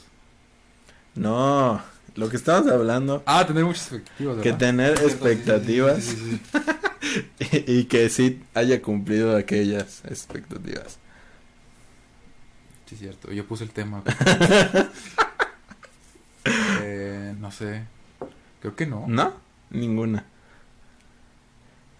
[1.14, 1.80] No,
[2.16, 6.40] lo que estamos hablando, Ah, tener muchas expectativas, que tener expectativas sí, sí,
[7.40, 7.62] sí.
[7.66, 10.98] y, y que sí haya cumplido aquellas expectativas.
[12.86, 13.32] Sí, es cierto.
[13.32, 14.02] Yo puse el tema.
[16.80, 17.84] eh, no sé.
[18.60, 19.04] Creo que no.
[19.06, 19.34] ¿No?
[19.70, 20.24] Ninguna.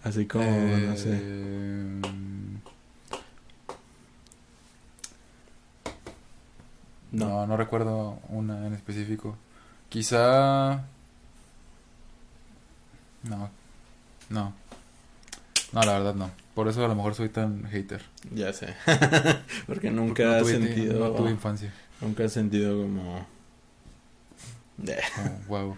[0.03, 1.21] Así como, no sé.
[7.11, 7.27] No.
[7.27, 9.37] No, no recuerdo una en específico.
[9.89, 10.83] Quizá.
[13.23, 13.49] No.
[14.29, 14.53] No.
[15.73, 16.31] No, la verdad no.
[16.57, 18.01] Por eso a lo mejor soy tan hater.
[18.33, 18.73] Ya sé.
[19.67, 20.97] Porque nunca no has sentido.
[21.07, 21.71] no tuve infancia.
[22.01, 23.27] Nunca has sentido como.
[24.87, 25.77] Eh, Como, wow.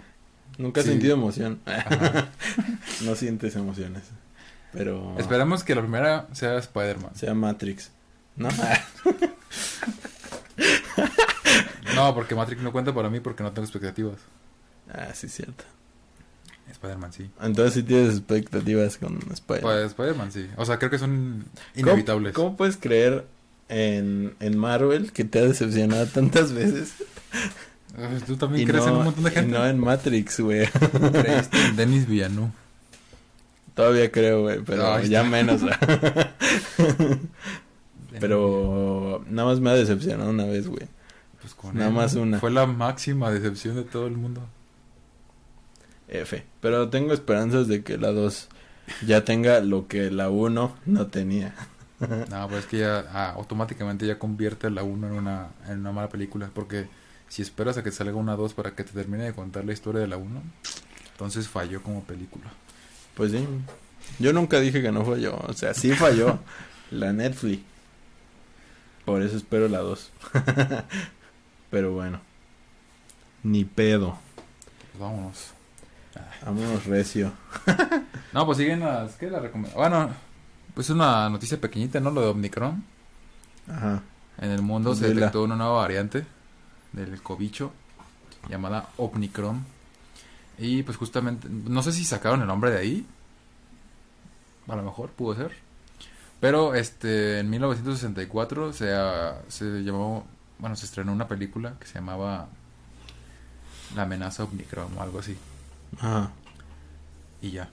[0.57, 0.93] Nunca has Sí.
[0.93, 1.59] sentido emoción.
[3.03, 4.03] No sientes emociones.
[4.71, 5.17] Pero.
[5.19, 7.13] Esperemos que la primera sea Spider-Man.
[7.13, 7.91] Sea Matrix.
[8.37, 8.47] ¿No?
[11.95, 14.19] No, porque Matrix no cuenta para mí porque no tengo expectativas.
[14.93, 15.65] ah, sí, cierto.
[16.71, 17.29] Spider-Man sí.
[17.41, 19.61] Entonces sí tienes expectativas con Spider.
[19.61, 20.47] Pues Spider-Man sí.
[20.57, 22.33] O sea, creo que son ¿Cómo- inevitables.
[22.33, 23.25] ¿Cómo, puedes creer
[23.67, 26.93] en, en Marvel que te ha decepcionado tantas veces?
[28.25, 29.57] Tú también Y crees no, en un montón de y gente.
[29.57, 30.67] no en Matrix, güey.
[30.67, 32.51] Creíste en Denis Villeneuve.
[33.73, 35.61] Todavía creo, güey, pero ya menos.
[38.19, 40.87] pero nada más me ha decepcionado una vez, güey.
[41.41, 42.39] Pues con nada él, más una.
[42.39, 44.41] Fue la máxima decepción de todo el mundo.
[46.11, 46.43] F.
[46.61, 48.47] Pero tengo esperanzas de que la 2
[49.05, 51.55] ya tenga lo que la 1 no tenía.
[52.29, 55.91] No, pues es que ya ah, automáticamente ya convierte la 1 en una, en una
[55.91, 56.49] mala película.
[56.53, 56.87] Porque
[57.27, 59.99] si esperas a que salga una 2 para que te termine de contar la historia
[59.99, 60.41] de la 1,
[61.11, 62.45] entonces falló como película.
[63.15, 63.45] Pues sí.
[64.17, 65.37] Yo nunca dije que no falló.
[65.45, 66.39] O sea, sí falló.
[66.91, 67.63] la Netflix.
[69.03, 70.11] Por eso espero la 2.
[71.69, 72.21] Pero bueno.
[73.43, 74.17] Ni pedo.
[74.97, 75.58] Vámonos.
[76.45, 77.31] Vámonos recio.
[78.31, 79.15] No, pues siguen las.
[79.15, 79.75] ¿Qué la recomiendo?
[79.75, 80.11] Bueno,
[80.75, 82.11] pues una noticia pequeñita, ¿no?
[82.11, 82.83] Lo de Omicron.
[83.67, 84.03] Ajá.
[84.37, 86.25] En el mundo se detectó una nueva variante
[86.93, 87.71] del cobicho
[88.47, 89.65] llamada Omicron.
[90.59, 93.05] Y pues justamente, no sé si sacaron el nombre de ahí.
[94.67, 95.53] A lo mejor pudo ser.
[96.39, 100.25] Pero este en 1964 se, ah, se llamó,
[100.59, 102.47] bueno, se estrenó una película que se llamaba
[103.95, 105.35] La amenaza Omicron o algo así.
[105.97, 106.31] Ajá.
[107.41, 107.69] Y ya.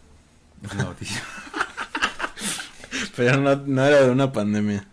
[0.63, 1.23] Es la noticia.
[3.17, 4.85] Pero no, no era de una pandemia.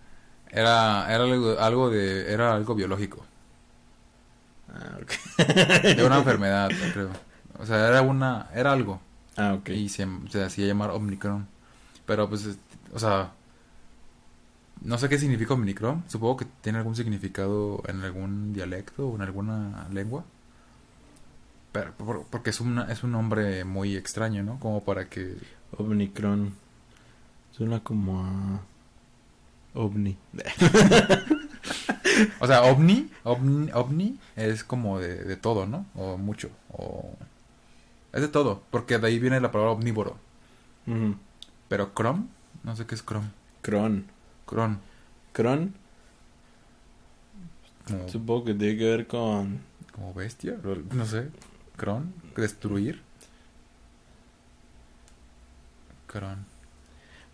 [0.49, 3.25] Era, era algo, algo de, era algo biológico.
[4.69, 4.97] Ah.
[5.95, 7.09] De una enfermedad, creo.
[7.59, 8.99] O sea, era una, era algo.
[9.37, 9.69] Ah, ok.
[9.69, 11.47] Y se, se hacía llamar Omicron.
[12.05, 12.57] Pero pues, es-
[12.93, 13.31] o sea,
[14.81, 16.03] no sé qué significa Omicron.
[16.07, 20.23] Supongo que tiene algún significado en algún dialecto o en alguna lengua.
[21.73, 24.59] Pero, por- porque es, una, es un nombre muy extraño, ¿no?
[24.59, 25.35] Como para que...
[25.77, 26.53] Omnicron.
[27.51, 28.61] Suena como a...
[29.73, 30.17] OVNI.
[32.39, 35.85] O sea, ovni, ovni, ovni es como de, de todo, ¿no?
[35.95, 36.49] O mucho.
[36.71, 37.09] O...
[38.11, 40.17] Es de todo, porque de ahí viene la palabra omnívoro.
[41.69, 42.27] Pero crom,
[42.63, 43.29] no sé qué es crom.
[43.63, 44.05] Cron.
[44.45, 44.79] Cron,
[45.31, 45.73] Cron.
[48.07, 49.59] Supongo que tiene que ver con...
[49.93, 50.55] como bestia,
[50.93, 51.29] no sé.
[51.83, 53.01] Cron, destruir.
[56.07, 56.45] Cron.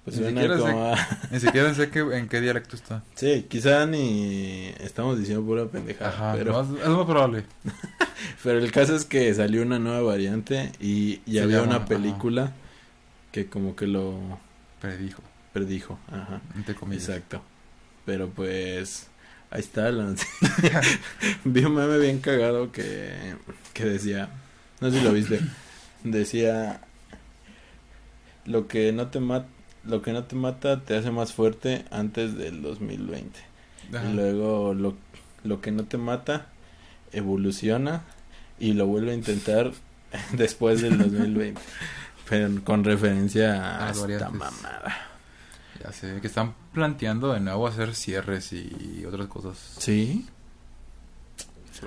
[0.03, 0.95] Pues Ni siquiera sé- como
[1.31, 3.03] Ni siquiera sé qué, en qué dialecto está.
[3.13, 6.09] Sí, quizá ni estamos diciendo pura pendejada.
[6.09, 7.43] Ajá, pero, no, es, muy probable.
[8.43, 12.53] pero el caso es que salió una nueva variante y, y había llama, una película
[13.31, 14.17] que como que lo
[14.81, 15.21] Predijo,
[15.53, 15.99] predijo.
[16.07, 16.41] Ajá.
[16.55, 17.07] entre comillas.
[17.09, 17.43] Exacto.
[18.03, 19.08] Pero pues
[19.51, 20.13] ahí está la
[21.45, 23.35] Vi un meme bien cagado que,
[23.73, 24.29] que decía,
[24.81, 25.39] no sé si lo viste,
[26.03, 26.81] decía
[28.45, 29.47] lo que no te mata
[29.85, 33.39] lo que no te mata te hace más fuerte antes del 2020.
[33.93, 34.09] Ajá.
[34.09, 34.95] Y luego lo,
[35.43, 36.47] lo que no te mata
[37.11, 38.03] evoluciona
[38.59, 39.71] y lo vuelve a intentar
[40.33, 41.61] después del 2020.
[42.29, 45.08] Pero con referencia A a esta mamada.
[45.83, 49.57] Ya sé que están planteando de nuevo hacer cierres y otras cosas.
[49.79, 50.27] ¿Sí?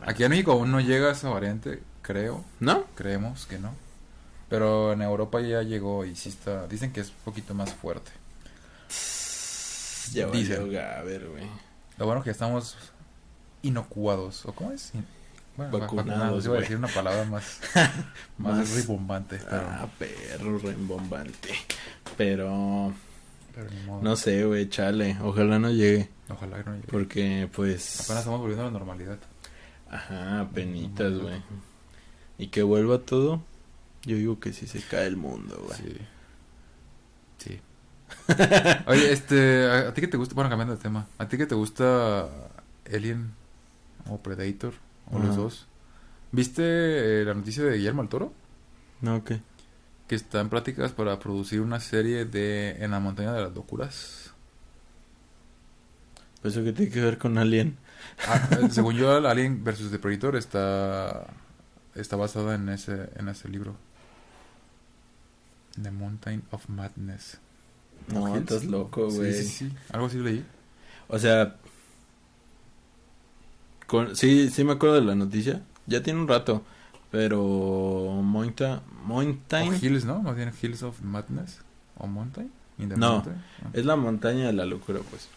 [0.07, 2.44] Aquí en México aún no llega esa variante, creo.
[2.61, 2.85] ¿No?
[2.94, 3.74] Creemos que no.
[4.48, 6.66] Pero en Europa ya llegó y sí está.
[6.66, 8.11] Dicen que es un poquito más fuerte.
[10.12, 10.62] Ya Dicen.
[10.62, 11.44] valió ver, güey.
[11.98, 12.76] Lo bueno que estamos
[13.62, 14.44] inocuados.
[14.46, 14.92] ¿O cómo es?
[15.57, 16.44] Bueno, Vacunados.
[16.46, 17.61] Iba a decir una palabra más,
[18.38, 19.37] más, Más- ribombante.
[19.38, 21.50] Pero, Ah, perro rembombante.
[22.16, 22.92] Pero
[23.54, 24.02] pero ni modo.
[24.02, 25.16] no sé, güey, chale.
[25.22, 26.08] Ojalá no llegue.
[26.28, 26.88] Ojalá que no llegue.
[26.88, 28.00] Porque, pues.
[28.00, 29.18] Apenas estamos volviendo a la normalidad.
[29.90, 31.42] Ajá, penitas, güey.
[32.38, 33.42] Y que vuelva todo.
[34.04, 35.78] Yo digo que sí se cae el mundo, güey.
[35.78, 35.96] Sí.
[37.38, 37.60] Sí.
[38.86, 40.34] Oye, este, ¿a, a ti que te gusta?
[40.34, 41.06] Bueno, cambiando de tema.
[41.18, 42.28] ¿A ti que te gusta
[42.92, 43.32] Alien
[44.08, 44.74] o Predator?
[45.10, 45.66] O los dos.
[46.32, 48.32] ¿Viste eh, la noticia de Guillermo del Toro?
[49.02, 49.40] No, ¿qué?
[50.12, 54.35] Que está en prácticas para producir una serie de En la montaña de las locuras.
[56.44, 57.79] Eso que tiene que ver con Alien.
[58.29, 61.29] Ah, eh, según yo, Alien versus The Predator está
[61.94, 63.75] está basada en ese en ese libro.
[65.81, 67.38] The Mountain of Madness.
[68.09, 68.40] No, Hills.
[68.40, 69.33] estás loco, Sí, güey.
[69.33, 70.44] Sí, sí, Algo así leí.
[71.09, 71.57] O sea,
[73.87, 75.62] con, sí, sí me acuerdo de la noticia.
[75.87, 76.66] Ya tiene un rato.
[77.12, 80.22] Pero Mountain, O Mountain Hills, ¿no?
[80.22, 81.61] ¿No tiene Hills of Madness?
[81.98, 82.51] ¿O Mountain?
[82.79, 82.96] No.
[82.96, 83.37] Mountain?
[83.62, 83.68] Ah.
[83.75, 85.29] es la montaña de la locura, pues.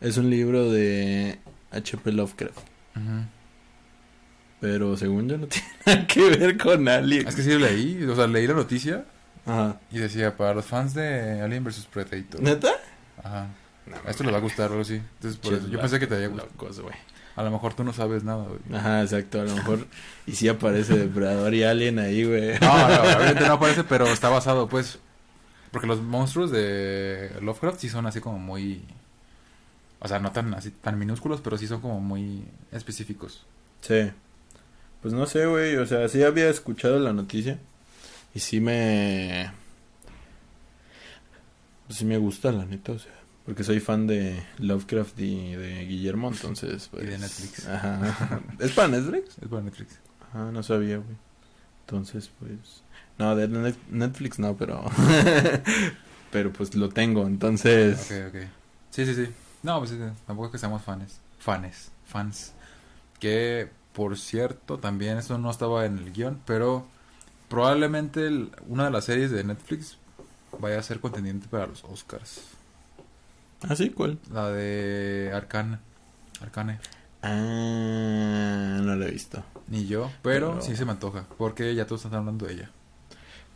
[0.00, 1.38] Es un libro de
[1.70, 2.10] H.P.
[2.10, 2.58] Lovecraft.
[2.96, 3.26] Ujú.
[4.60, 7.28] Pero según yo no tiene nada que ver con Alien.
[7.28, 9.04] Es que sí leí, o sea, leí la noticia
[9.44, 9.78] Ajá.
[9.90, 12.40] y decía, para los fans de Alien vs Predator.
[12.40, 12.70] ¿Neta?
[13.22, 13.48] Ajá.
[14.06, 14.94] A esto les va a gustar algo así.
[14.94, 16.48] Entonces, por eso, yo pensé que te había gustado.
[16.50, 16.94] Locos, güey.
[17.36, 18.60] A lo mejor tú no sabes nada, güey.
[18.72, 19.40] Ajá, exacto.
[19.40, 19.86] A lo mejor.
[20.26, 22.58] y sí aparece Depredador y Alien ahí, güey.
[22.60, 24.98] No, no, obviamente no aparece, pero está basado, pues.
[25.72, 28.82] Porque los monstruos de Lovecraft sí son así como muy.
[29.98, 33.44] O sea, no tan así tan minúsculos, pero sí son como muy específicos.
[33.80, 34.12] Sí.
[35.02, 35.76] Pues no sé, güey.
[35.76, 37.58] O sea, sí había escuchado la noticia.
[38.32, 39.50] Y sí me.
[41.86, 43.12] Pues sí me gusta, la neta, o sea.
[43.44, 47.04] Porque soy fan de Lovecraft y de Guillermo, entonces, pues.
[47.04, 47.66] Y de Netflix.
[47.68, 48.40] Ajá.
[48.58, 49.36] ¿Es para Netflix?
[49.42, 49.98] Es para Netflix.
[50.32, 51.16] Ah, no sabía, güey.
[51.80, 52.82] Entonces, pues.
[53.18, 54.82] No, de Net- Netflix no, pero.
[56.30, 58.10] pero pues lo tengo, entonces.
[58.10, 58.42] Ok, ok.
[58.90, 59.28] Sí, sí, sí.
[59.62, 61.20] No, pues sí, tampoco es que seamos fans.
[61.38, 61.90] Fanes.
[62.06, 62.52] Fans.
[63.20, 66.86] Que, por cierto, también eso no estaba en el guion, pero
[67.48, 69.98] probablemente el- una de las series de Netflix
[70.58, 72.40] vaya a ser contendiente para los Oscars.
[73.68, 74.18] Ah, sí, ¿cuál?
[74.32, 75.78] La de Arcane.
[76.40, 76.78] Arcane.
[77.22, 79.42] Ah, no lo he visto.
[79.68, 82.70] Ni yo, pero, Pero- sí se me antoja, porque ya todos están hablando de ella.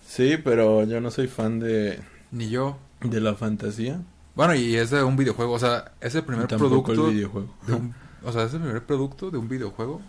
[0.07, 2.01] Sí, pero yo no soy fan de,
[2.31, 2.79] Ni yo.
[3.03, 4.01] de la fantasía.
[4.35, 7.55] Bueno, y es de un videojuego, o sea, es el primer Tampoco producto el videojuego.
[7.67, 7.95] de un,
[8.25, 10.01] o sea, es el primer producto de un videojuego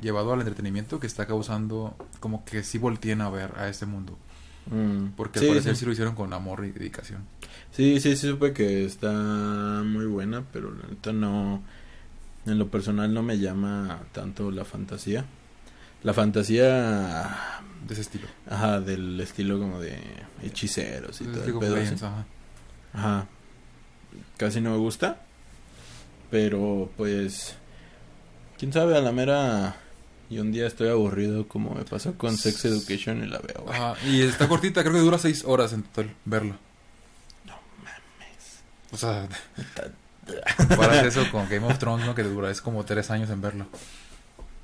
[0.00, 4.16] llevado al entretenimiento que está causando como que sí volteen a ver a este mundo,
[4.70, 5.08] Mm.
[5.16, 5.80] porque sí, al parecer sí.
[5.80, 5.86] sí.
[5.86, 7.24] lo hicieron con amor y dedicación.
[7.70, 9.12] sí, sí, sí, supe que está
[9.84, 11.62] muy buena, pero la neta no.
[12.46, 15.24] En lo personal no me llama tanto la fantasía.
[16.02, 17.62] La fantasía.
[17.86, 18.28] De ese estilo.
[18.48, 19.98] Ajá, del estilo como de
[20.42, 21.76] hechiceros y todo el pedo.
[21.76, 22.26] Ajá.
[22.92, 23.26] Ajá.
[24.36, 25.22] Casi no me gusta.
[26.30, 27.56] Pero pues.
[28.58, 29.76] Quién sabe, a la mera.
[30.34, 33.76] Y un día estoy aburrido, como me pasó con Sex Education y la veo, güey.
[33.78, 36.56] Ajá, Y está cortita, creo que dura seis horas en total verlo.
[37.46, 37.54] No
[37.84, 38.62] mames.
[38.90, 39.28] O sea,
[40.76, 42.16] para eso con Game of Thrones, ¿no?
[42.16, 43.66] Que dura, es como tres años en verlo.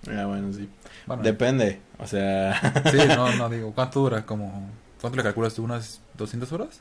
[0.08, 0.68] Ah, bueno, sí.
[1.06, 1.78] Bueno, Depende.
[1.98, 2.82] O sea.
[2.90, 4.26] sí, no, no digo, ¿cuánto dura?
[4.26, 4.68] Como,
[5.00, 5.62] ¿Cuánto le calculas tú?
[5.62, 6.80] ¿Unas 200 horas?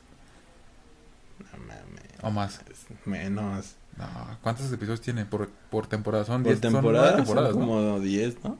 [1.38, 2.10] no mames.
[2.22, 2.60] ¿O más?
[3.04, 3.74] Menos.
[3.96, 4.06] No,
[4.42, 6.24] ¿cuántos episodios tiene por, por temporada?
[6.24, 7.04] Son Por 10 son temporada.
[7.10, 7.66] nueve temporadas, son ¿no?
[7.68, 8.58] como 10, ¿no?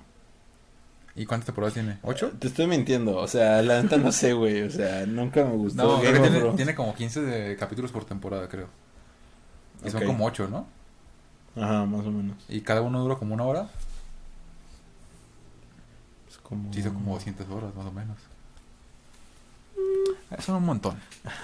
[1.20, 1.98] ¿Y cuántas temporadas tiene?
[2.00, 2.30] ¿Ocho?
[2.38, 3.18] Te estoy mintiendo.
[3.18, 4.62] O sea, la neta no sé, güey.
[4.62, 5.82] O sea, nunca me gustó.
[5.82, 8.68] No, creo que tiene, como 15 de capítulos por temporada, creo.
[9.84, 10.66] Y son como 8, ¿no?
[11.62, 12.38] Ajá, más o menos.
[12.48, 13.68] Y cada uno dura como una hora.
[16.26, 16.72] Es como...
[16.72, 18.16] Sí, son como 200 horas, más o menos.
[20.30, 20.98] Eh, Son un montón.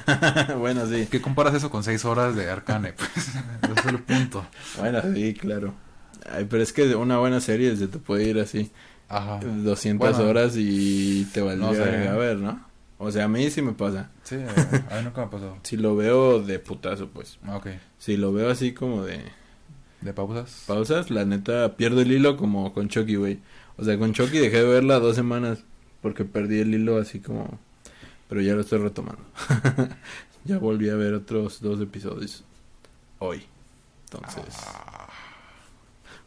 [0.59, 1.07] bueno, sí.
[1.11, 2.95] ¿Qué comparas eso con 6 horas de Arcane?
[2.95, 3.41] Pues, ese
[3.77, 4.47] es el punto.
[4.79, 5.75] Bueno, sí, claro.
[6.33, 8.73] Ay, pero es que una buena serie se te puede ir así.
[9.09, 9.41] Ajá.
[9.41, 12.09] 200 Bueno, horas y te valdría no sé.
[12.09, 12.65] a ver, ¿no?
[12.99, 14.11] O sea, a mí sí me pasa.
[14.25, 14.39] Sí, a
[14.99, 15.59] mí nunca me ha pasado.
[15.63, 17.39] Si lo veo de putazo, pues.
[17.45, 17.69] Ah, Ok.
[17.99, 19.21] Si lo veo así como de
[20.01, 20.65] ¿De pausas?
[20.67, 23.39] pausas, la neta pierdo el hilo como con Chucky, güey.
[23.77, 25.59] O sea, con Chucky dejé de verla dos semanas
[26.03, 27.59] porque perdí el hilo así como...
[28.29, 29.23] Pero ya lo estoy retomando.
[30.45, 32.45] ya volví a ver otros dos episodios
[33.19, 33.45] hoy.
[34.05, 34.55] Entonces...
[34.67, 35.06] Ah,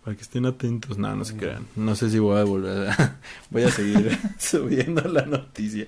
[0.04, 1.68] Para que estén atentos, no, no se crean.
[1.76, 3.18] No sé si voy a volver a...
[3.50, 5.88] voy a seguir subiendo la noticia.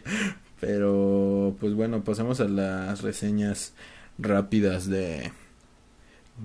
[0.60, 3.74] Pero, pues bueno, pasemos a las reseñas
[4.18, 5.32] rápidas de...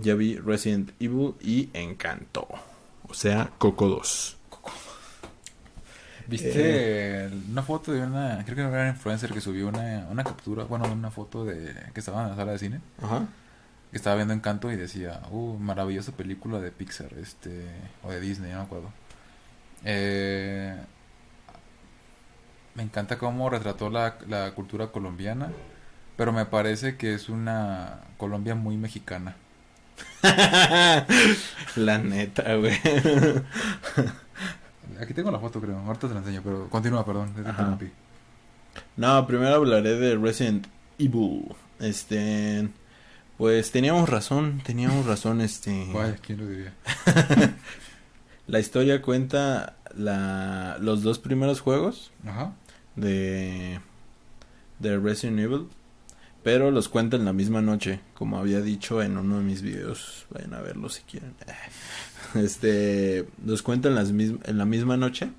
[0.00, 2.46] Ya vi Resident Evil y Encanto.
[3.08, 4.36] O sea, Coco 2.
[6.28, 7.30] ¿Viste Eh.
[7.50, 10.90] una foto de una, creo que era una influencer que subió una, una captura, bueno,
[10.92, 13.26] una foto de que estaba en la sala de cine, Ajá.
[13.90, 17.66] Que estaba viendo Encanto y decía, uh, maravillosa película de Pixar, este,
[18.02, 18.90] o de Disney, no me acuerdo.
[19.84, 20.76] Eh,
[22.74, 25.50] me encanta cómo retrató la, la cultura colombiana,
[26.16, 29.36] pero me parece que es una Colombia muy mexicana.
[31.76, 32.74] la neta, güey.
[35.00, 37.32] Aquí tengo la foto, creo, ahorita te la enseño, pero continúa, perdón,
[37.78, 37.90] te.
[38.96, 40.66] No, primero hablaré de Resident
[40.98, 41.54] Evil.
[41.78, 42.68] Este...
[43.38, 45.86] Pues teníamos razón, teníamos razón, este...
[45.92, 46.72] Vaya, ¿quién lo diría?
[48.46, 52.52] La historia cuenta la, los dos primeros juegos Ajá.
[52.94, 53.80] de,
[54.78, 55.66] de Resident Evil,
[56.44, 60.26] pero los cuenta en la misma noche, como había dicho en uno de mis videos.
[60.30, 61.34] Vayan a verlo si quieren.
[62.34, 65.30] Este, los cuenta en, las mis- en la misma noche.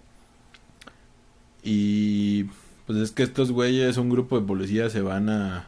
[1.64, 2.46] Y
[2.86, 5.68] pues es que estos güeyes, un grupo de policías, se van a,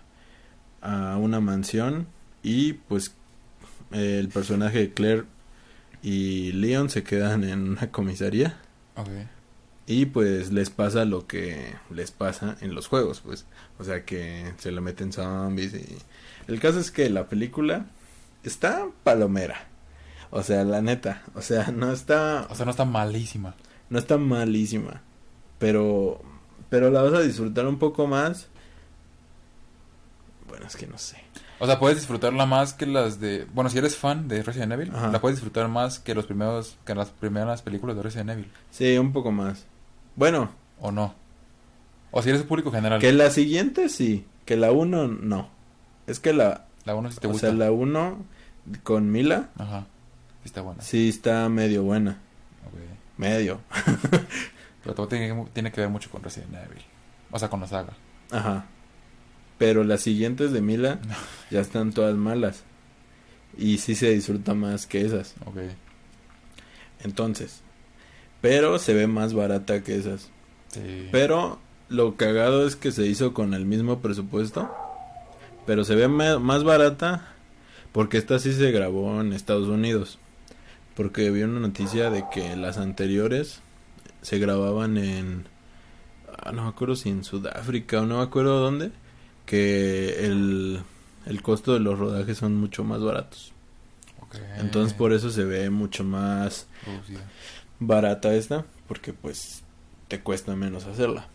[0.81, 2.07] a una mansión
[2.43, 3.15] y pues
[3.91, 5.25] el personaje de Claire
[6.01, 8.59] y Leon se quedan en una comisaría.
[8.95, 9.09] Ok.
[9.85, 13.45] Y pues les pasa lo que les pasa en los juegos, pues.
[13.79, 15.97] O sea que se le meten zombies y...
[16.47, 17.87] El caso es que la película
[18.43, 19.67] está palomera.
[20.29, 21.23] O sea, la neta.
[21.33, 22.45] O sea, no está...
[22.51, 23.55] O sea, no está malísima.
[23.89, 25.01] No está malísima.
[25.57, 26.21] Pero...
[26.69, 28.47] Pero la vas a disfrutar un poco más.
[30.47, 31.17] Bueno, es que no sé.
[31.59, 33.45] O sea, puedes disfrutarla más que las de...
[33.53, 35.09] Bueno, si eres fan de Resident Evil, Ajá.
[35.09, 36.77] la puedes disfrutar más que los primeros...
[36.85, 38.51] Que las primeras películas de Resident Evil.
[38.71, 39.65] Sí, un poco más.
[40.15, 41.13] Bueno, ¿O no?
[42.11, 42.99] O si eres público general.
[43.01, 44.25] que la siguiente sí.
[44.45, 45.49] Que la uno no.
[46.07, 46.65] Es que la...
[46.85, 47.47] La uno sí te o gusta.
[47.47, 48.25] sea, la uno
[48.83, 49.49] con Mila...
[49.57, 49.81] Ajá.
[50.41, 50.81] Sí está buena.
[50.81, 52.11] Sí, está medio buena.
[52.65, 52.79] Ok.
[53.17, 53.59] Medio.
[54.83, 56.83] Pero todo tiene, tiene que ver mucho con Resident Evil.
[57.31, 57.93] O sea, con la saga.
[58.31, 58.65] Ajá.
[59.57, 61.15] Pero las siguientes de Mila No.
[61.49, 62.63] ya están todas malas.
[63.57, 65.35] Y sí se disfruta más que esas.
[65.45, 65.57] Ok.
[67.03, 67.61] Entonces.
[68.41, 70.29] Pero se ve más barata que esas.
[70.69, 71.09] Sí.
[71.11, 74.69] Pero lo cagado es que se hizo con el mismo presupuesto.
[75.65, 77.35] Pero se ve más barata
[77.91, 80.19] porque esta sí se grabó en Estados Unidos.
[80.95, 83.61] Porque vi una noticia de que las anteriores
[84.21, 85.45] se grababan en...
[86.37, 88.91] ah, no me acuerdo si en Sudáfrica o no me acuerdo dónde.
[89.45, 90.81] Que el,
[91.29, 93.53] el costo de los rodajes son mucho más baratos.
[94.57, 96.67] Entonces por eso se ve mucho más
[97.79, 99.63] barata esta, porque pues
[100.07, 101.27] te cuesta menos hacerla.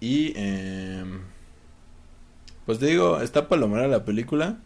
[0.00, 1.04] Y eh,
[2.64, 4.58] pues te digo, está palomera la película.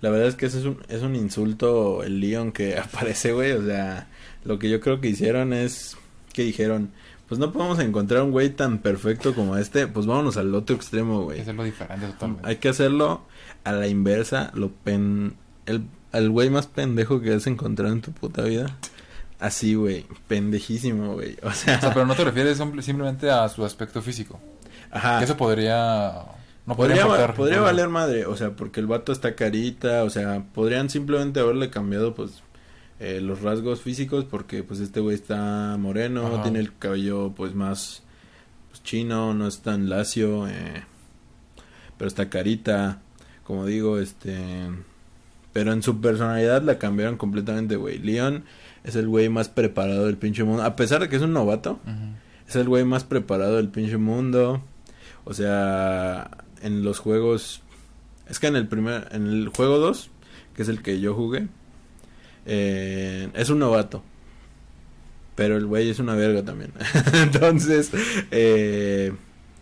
[0.00, 3.52] La verdad es que ese es un, es un insulto el Leon que aparece, güey.
[3.52, 4.08] O sea,
[4.44, 5.96] lo que yo creo que hicieron es
[6.32, 6.92] que dijeron,
[7.28, 11.18] pues no podemos encontrar un güey tan perfecto como este, pues vámonos al otro extremo,
[11.20, 11.36] Hay güey.
[11.36, 12.48] que hacerlo diferente totalmente.
[12.48, 13.20] Hay que hacerlo
[13.64, 15.34] a la inversa, lo pen...
[15.66, 18.74] El, al güey más pendejo que has encontrado en tu puta vida.
[19.38, 21.36] Así, güey, pendejísimo, güey.
[21.42, 24.40] O sea, O sea, pero no te refieres simple- simplemente a su aspecto físico.
[24.90, 25.18] ajá.
[25.18, 26.12] Que eso podría...
[26.66, 27.34] No podría, podría va- importar.
[27.36, 27.62] podría ¿no?
[27.64, 32.14] valer madre, o sea, porque el vato está carita, o sea, podrían simplemente haberle cambiado,
[32.14, 32.42] pues,
[33.00, 36.42] eh, los rasgos físicos, porque, pues, este güey está moreno, Ajá.
[36.42, 38.02] tiene el cabello, pues, más
[38.68, 40.84] pues, chino, no es tan lacio, eh,
[41.96, 43.00] pero está carita,
[43.44, 44.36] como digo, este,
[45.52, 47.98] pero en su personalidad la cambiaron completamente, güey.
[47.98, 48.44] Leon
[48.84, 51.80] es el güey más preparado del pinche mundo, a pesar de que es un novato,
[52.48, 54.62] es el güey más preparado del pinche mundo.
[55.24, 56.30] O sea,
[56.62, 57.62] en los juegos.
[58.28, 59.08] Es que en el primer.
[59.12, 60.10] En el juego 2,
[60.54, 61.48] que es el que yo jugué.
[62.48, 64.02] Eh, es un novato.
[65.36, 66.72] Pero el güey es una verga también.
[67.12, 67.92] Entonces,
[68.32, 69.12] eh,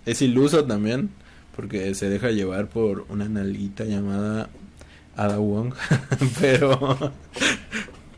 [0.07, 1.11] es iluso también.
[1.55, 4.49] Porque se deja llevar por una nalguita llamada
[5.16, 5.74] Ada Wong.
[6.41, 7.12] pero.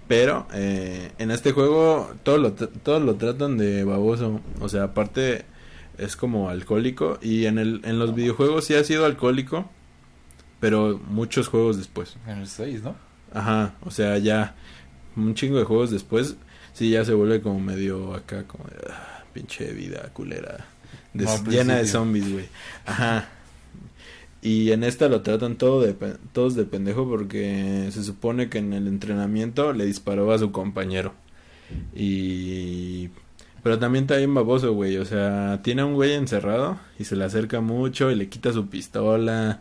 [0.06, 4.40] Pero eh, en este juego todos lo, todos lo tratan de baboso.
[4.60, 5.44] O sea, aparte
[5.96, 7.18] es como alcohólico.
[7.22, 9.68] Y en, el, en los videojuegos sí ha sido alcohólico.
[10.60, 12.16] Pero muchos juegos después.
[12.26, 13.07] En el 6, ¿no?
[13.32, 14.54] Ajá, o sea, ya
[15.16, 16.36] un chingo de juegos después.
[16.72, 20.66] Sí, ya se vuelve como medio acá, como de, ah, pinche vida culera.
[21.12, 22.46] de- No, al llena de zombies, güey.
[22.86, 23.28] Ajá.
[24.40, 25.94] Y en esta lo tratan todo de,
[26.32, 31.12] todos de pendejo porque se supone que en el entrenamiento le disparó a su compañero.
[31.94, 33.08] Y...
[33.62, 34.96] Pero también está bien baboso, güey.
[34.98, 38.52] O sea, tiene a un güey encerrado y se le acerca mucho y le quita
[38.52, 39.60] su pistola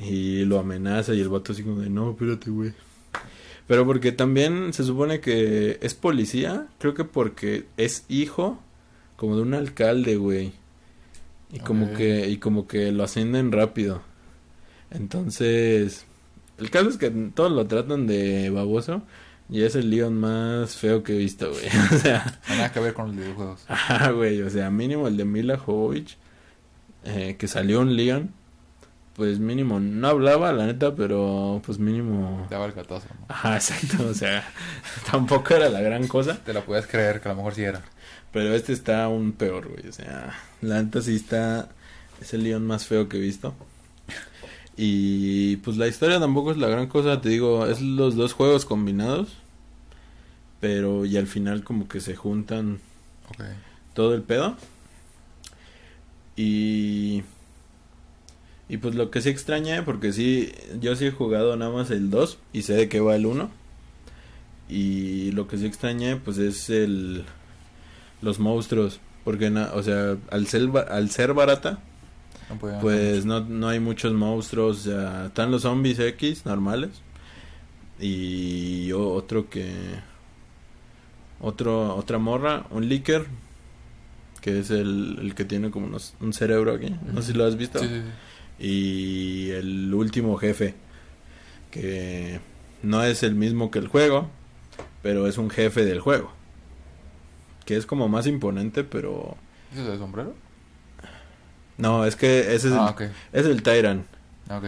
[0.00, 2.72] y lo amenaza y el vato así como de, no, espérate, güey.
[3.66, 8.60] Pero porque también se supone que es policía, creo que porque es hijo
[9.16, 10.52] como de un alcalde, güey.
[11.52, 14.02] Y como que y como que lo ascienden rápido.
[14.90, 16.04] Entonces,
[16.58, 19.02] el caso es que todos lo tratan de baboso
[19.48, 21.66] y es el Leon más feo que he visto, güey.
[21.92, 23.64] o sea, nada que ver con los videojuegos.
[23.68, 26.18] ajá, güey, o sea, mínimo el de Mila Jovovich
[27.04, 28.32] eh, que salió un Leon,
[29.16, 33.26] pues mínimo no hablaba, la neta, pero pues mínimo Te daba el gatazo, ¿no?
[33.28, 34.44] Ajá, exacto, o sea,
[35.10, 37.82] tampoco era la gran cosa, Te la puedes creer que a lo mejor sí era.
[38.32, 41.68] pero este está aún peor, güey, o sea, la neta sí está,
[42.20, 43.54] es el león más feo que he visto.
[44.76, 48.66] Y pues la historia tampoco es la gran cosa, te digo, es los dos juegos
[48.66, 49.28] combinados,
[50.60, 52.80] pero y al final como que se juntan
[53.30, 53.44] Ok.
[53.94, 54.56] todo el pedo.
[56.36, 57.22] Y
[58.68, 62.10] y pues lo que sí extrañé, porque sí, yo sí he jugado nada más el
[62.10, 63.50] 2 y sé de qué va el 1.
[64.68, 67.24] Y lo que sí extrañé, pues es el
[68.22, 71.78] los monstruos, porque na- o sea, al ser al ser barata,
[72.74, 76.90] No pues no, no hay muchos monstruos, o sea, están los zombies X normales
[78.00, 79.70] y otro que
[81.40, 83.26] otro otra morra, un licker
[84.40, 87.44] que es el, el que tiene como unos- un cerebro aquí, no sé si lo
[87.46, 87.80] has visto.
[87.80, 88.10] Sí, sí, sí.
[88.58, 90.74] Y el último jefe
[91.70, 92.40] que
[92.82, 94.30] no es el mismo que el juego,
[95.02, 96.32] pero es un jefe del juego.
[97.64, 99.36] Que es como más imponente, pero
[99.72, 100.34] ¿Ese es el sombrero?
[101.78, 103.12] no, es que ese es ah, el, ok.
[103.32, 104.06] es el Tyrant.
[104.48, 104.60] Ah,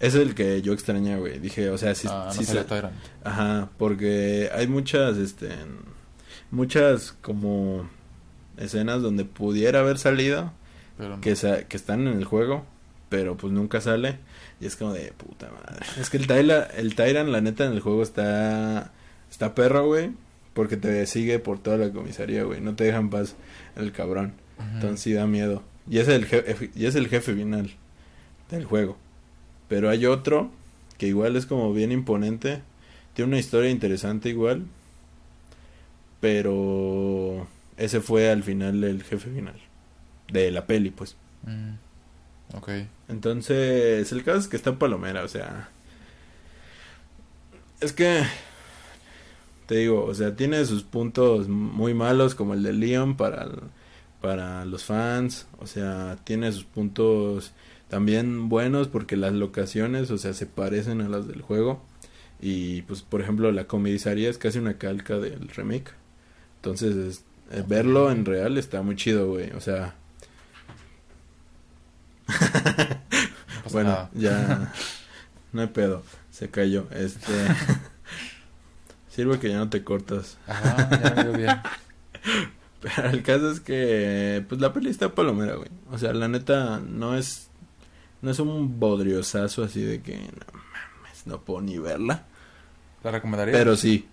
[0.00, 1.38] es el que yo extrañé, güey.
[1.38, 2.94] Dije, o sea, sí, ah, sí Tyrant.
[3.24, 5.50] Ajá, porque hay muchas, este,
[6.50, 7.88] muchas como
[8.56, 10.52] escenas donde pudiera haber salido,
[10.98, 11.20] Pero no.
[11.20, 12.64] que están en el juego,
[13.10, 14.16] pero pues nunca sale.
[14.60, 15.84] Y es como de puta madre.
[16.00, 18.92] Es que el Tyrant, el Tyrant, la neta, en el juego está,
[19.30, 20.12] está perro, güey.
[20.54, 22.60] Porque te sigue por toda la comisaría, güey.
[22.62, 23.34] No te dejan paz
[23.76, 24.32] el cabrón.
[24.74, 25.62] Entonces sí da miedo.
[25.88, 27.70] Y es el jefe, y es el jefe final
[28.50, 28.96] del juego.
[29.68, 30.50] Pero hay otro
[30.98, 32.62] que igual es como bien imponente.
[33.14, 34.66] Tiene una historia interesante igual.
[36.20, 37.46] Pero
[37.76, 39.54] ese fue al final el jefe final.
[40.30, 41.16] De la peli, pues.
[41.44, 41.74] Mm,
[42.54, 42.68] ok.
[43.08, 45.70] Entonces, el caso es que está Palomera, o sea.
[47.80, 48.22] Es que.
[49.66, 53.48] Te digo, o sea, tiene sus puntos muy malos, como el de Leon para,
[54.20, 55.46] para los fans.
[55.60, 57.52] O sea, tiene sus puntos
[57.88, 61.82] también buenos porque las locaciones, o sea, se parecen a las del juego.
[62.40, 65.92] Y pues, por ejemplo, la comisaría es casi una calca del remake.
[66.56, 69.50] Entonces, es- eh, verlo en real está muy chido, güey.
[69.52, 69.94] O sea,
[73.64, 74.10] No bueno, nada.
[74.14, 74.72] ya
[75.52, 76.02] no hay pedo.
[76.30, 76.86] Se cayó.
[76.90, 77.32] Este
[79.08, 80.38] sirve que ya no te cortas.
[80.46, 81.60] Ajá, ya me veo bien.
[82.80, 85.68] Pero el caso es que pues la peli está palomera, güey.
[85.90, 87.48] O sea, la neta no es
[88.22, 92.24] no es un bodriosazo así de que no mames, no puedo ni verla.
[93.02, 93.52] ¿La recomendaría?
[93.54, 94.08] Pero sí.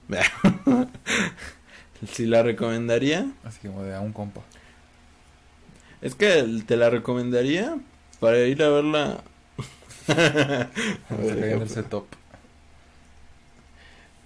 [2.11, 4.41] si la recomendaría, Así como de a un compa.
[6.01, 7.75] es que te la recomendaría
[8.19, 9.23] para ir a verla.
[10.07, 10.67] Cae
[11.53, 12.05] en el setup.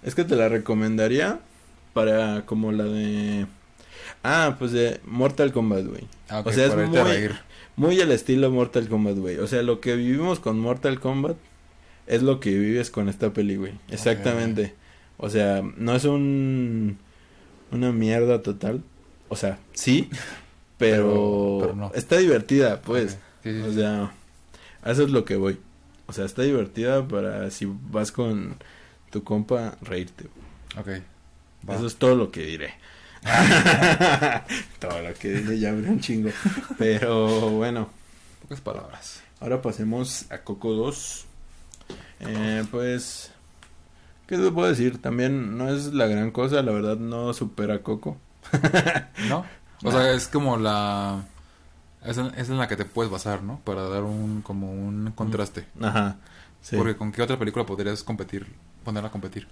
[0.02, 1.40] Es que te la recomendaría
[1.92, 3.46] para como la de
[4.22, 6.06] Ah, pues de Mortal Kombat, güey.
[6.28, 7.30] Ah, ok, O sea, es a muy-.
[7.76, 9.38] Muy al estilo Mortal Kombat, güey.
[9.38, 11.36] O sea, lo que vivimos con Mortal Kombat
[12.06, 13.72] es lo que vives con esta peli, güey.
[13.90, 14.74] Exactamente.
[15.16, 16.98] O sea, no es un
[17.70, 18.82] una mierda total.
[19.28, 20.08] O sea, sí,
[20.78, 21.92] pero, Pero- pero no.
[21.94, 23.18] está divertida, pues.
[23.44, 24.12] O sea,
[24.84, 25.58] eso es lo que voy.
[26.06, 28.56] O sea, está divertida para si vas con
[29.10, 30.26] tu compa reírte.
[30.78, 30.88] Ok.
[31.68, 31.76] Va.
[31.76, 32.74] Eso es todo lo que diré.
[34.80, 36.30] todo lo que diré ya habrá un chingo.
[36.78, 37.88] Pero bueno,
[38.42, 39.22] Pocas palabras.
[39.40, 41.24] ahora pasemos a Coco 2.
[42.20, 43.30] Eh, pues,
[44.26, 45.00] ¿qué te puedo decir?
[45.00, 48.16] También no es la gran cosa, la verdad no supera a Coco.
[49.28, 49.44] ¿No?
[49.84, 51.24] O sea, es como la...
[52.04, 53.60] Es en, es en la que te puedes basar, ¿no?
[53.64, 55.66] Para dar un como un contraste.
[55.80, 56.16] Ajá,
[56.60, 56.76] sí.
[56.76, 58.46] Porque ¿con qué otra película podrías competir?
[58.84, 59.46] Ponerla a competir.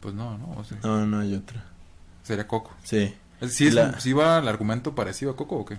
[0.00, 0.52] Pues no, ¿no?
[0.56, 1.64] O sea, No, no hay otra.
[2.22, 2.72] sería Coco.
[2.84, 3.14] Sí.
[3.48, 5.76] ¿Sí, es, La- ¿Sí va el argumento parecido a Coco o qué?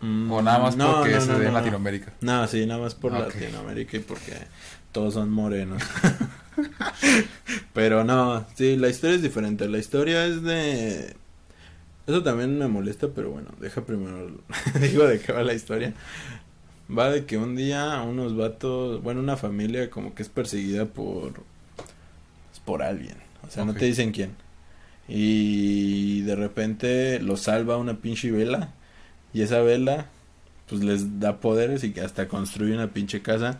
[0.00, 1.58] Mm, O nada más no, porque no, se no, ve no, en no.
[1.58, 2.12] Latinoamérica.
[2.20, 3.20] No, sí, nada más por Ah.
[3.20, 4.32] Latinoamérica y porque
[4.92, 5.82] todos son morenos.
[7.72, 9.68] Pero no, sí, la historia es diferente.
[9.68, 11.16] La historia es de...
[12.08, 14.30] Eso también me molesta, pero bueno, deja primero...
[14.80, 15.92] Digo de qué va la historia.
[16.90, 21.34] Va de que un día unos vatos, bueno, una familia como que es perseguida por...
[21.74, 23.16] pues, por alguien.
[23.46, 24.34] O sea, no te dicen quién.
[25.06, 28.72] Y de repente lo salva una pinche vela.
[29.34, 30.06] Y esa vela
[30.66, 33.58] pues les da poderes y que hasta construye una pinche casa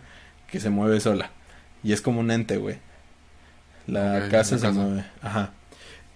[0.51, 1.32] que se mueve sola.
[1.82, 2.78] Y es como un ente, güey.
[3.86, 4.72] La casa se casa.
[4.72, 5.05] mueve.
[5.20, 5.53] Ajá.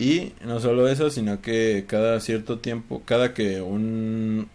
[0.02, 4.48] Y no solo eso, sino que cada cierto tiempo, cada que un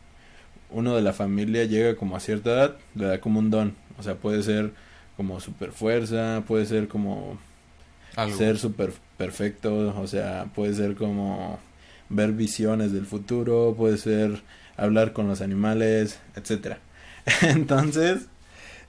[0.70, 3.74] uno de la familia llega como a cierta edad, le da como un don.
[3.98, 4.74] O sea, puede ser
[5.16, 7.40] como super fuerza, puede ser como
[8.18, 8.38] Algo.
[8.38, 11.60] ser super perfecto, o sea, puede ser como
[12.10, 14.42] ver visiones del futuro, puede ser
[14.76, 16.80] hablar con los animales, etcétera.
[17.44, 18.28] Entonces,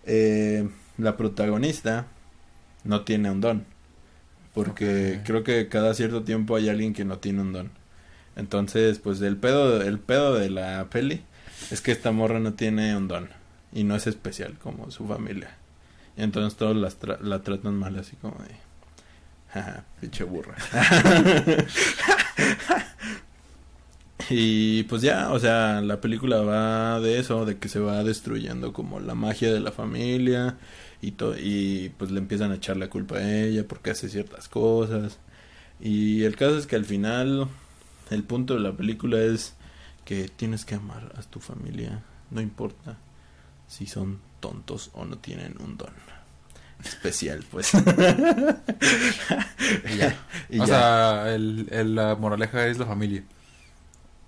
[0.07, 2.07] eh, la protagonista
[2.83, 3.65] no tiene un don,
[4.65, 7.71] porque creo que cada cierto tiempo hay alguien que no tiene un don.
[8.35, 11.23] Entonces, pues el pedo, el pedo de la peli
[11.71, 13.29] es que esta morra no tiene un don
[13.73, 15.57] y no es especial como su familia.
[16.17, 18.57] Y entonces todos las tra- la tratan mal así como de
[19.53, 20.57] jaja, pinche burra.
[24.31, 28.73] y pues ya, o sea, la película va de eso, de que se va destruyendo
[28.73, 30.57] como la magia de la familia
[31.01, 35.19] y y pues le empiezan a echar la culpa a ella porque hace ciertas cosas.
[35.81, 37.49] Y el caso es que al final
[38.11, 39.55] el punto de la película es
[40.05, 42.97] que tienes que amar a tu familia, no importa
[43.69, 45.93] si son tontos o no tienen un don
[46.85, 47.73] especial, pues.
[49.93, 50.17] Y ya.
[50.51, 50.67] Y o ya.
[50.67, 53.23] sea, el, el- la moraleja es la familia.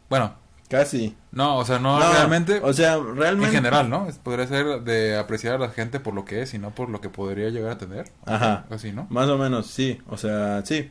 [0.09, 0.35] Bueno,
[0.71, 1.17] Casi.
[1.33, 2.61] no, o sea, no, No, realmente.
[2.63, 3.57] O sea, en realmente.
[3.57, 4.07] general, ¿no?
[4.23, 7.01] Podría ser de apreciar a la gente por lo que es y no por lo
[7.01, 8.07] que podría llegar a tener.
[8.25, 8.67] Ajá.
[8.71, 9.07] Así, ¿no?
[9.11, 9.99] Más o menos, sí.
[10.09, 10.89] O sea, sí.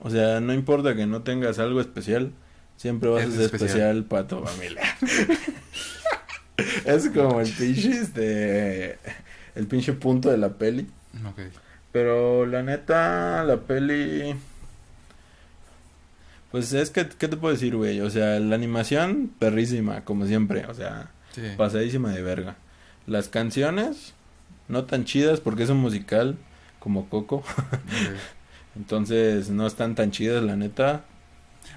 [0.00, 2.30] O sea, no importa que no tengas algo especial,
[2.76, 4.04] siempre vas Es a ser especial, especial.
[4.04, 4.82] para tu familia.
[6.84, 8.98] es como el pinche, este,
[9.56, 10.86] el pinche punto de la peli.
[11.28, 11.40] Ok.
[11.90, 14.36] Pero la neta, la peli...
[16.50, 18.00] Pues es que, ¿qué te puedo decir, güey?
[18.00, 20.64] O sea, la animación, perrísima, como siempre.
[20.66, 21.42] O sea, Sí.
[21.56, 22.56] pasadísima de verga.
[23.06, 24.14] Las canciones,
[24.68, 26.36] no tan chidas porque es un musical
[26.80, 27.42] como Coco.
[28.76, 31.04] Entonces no están tan chidas, la neta.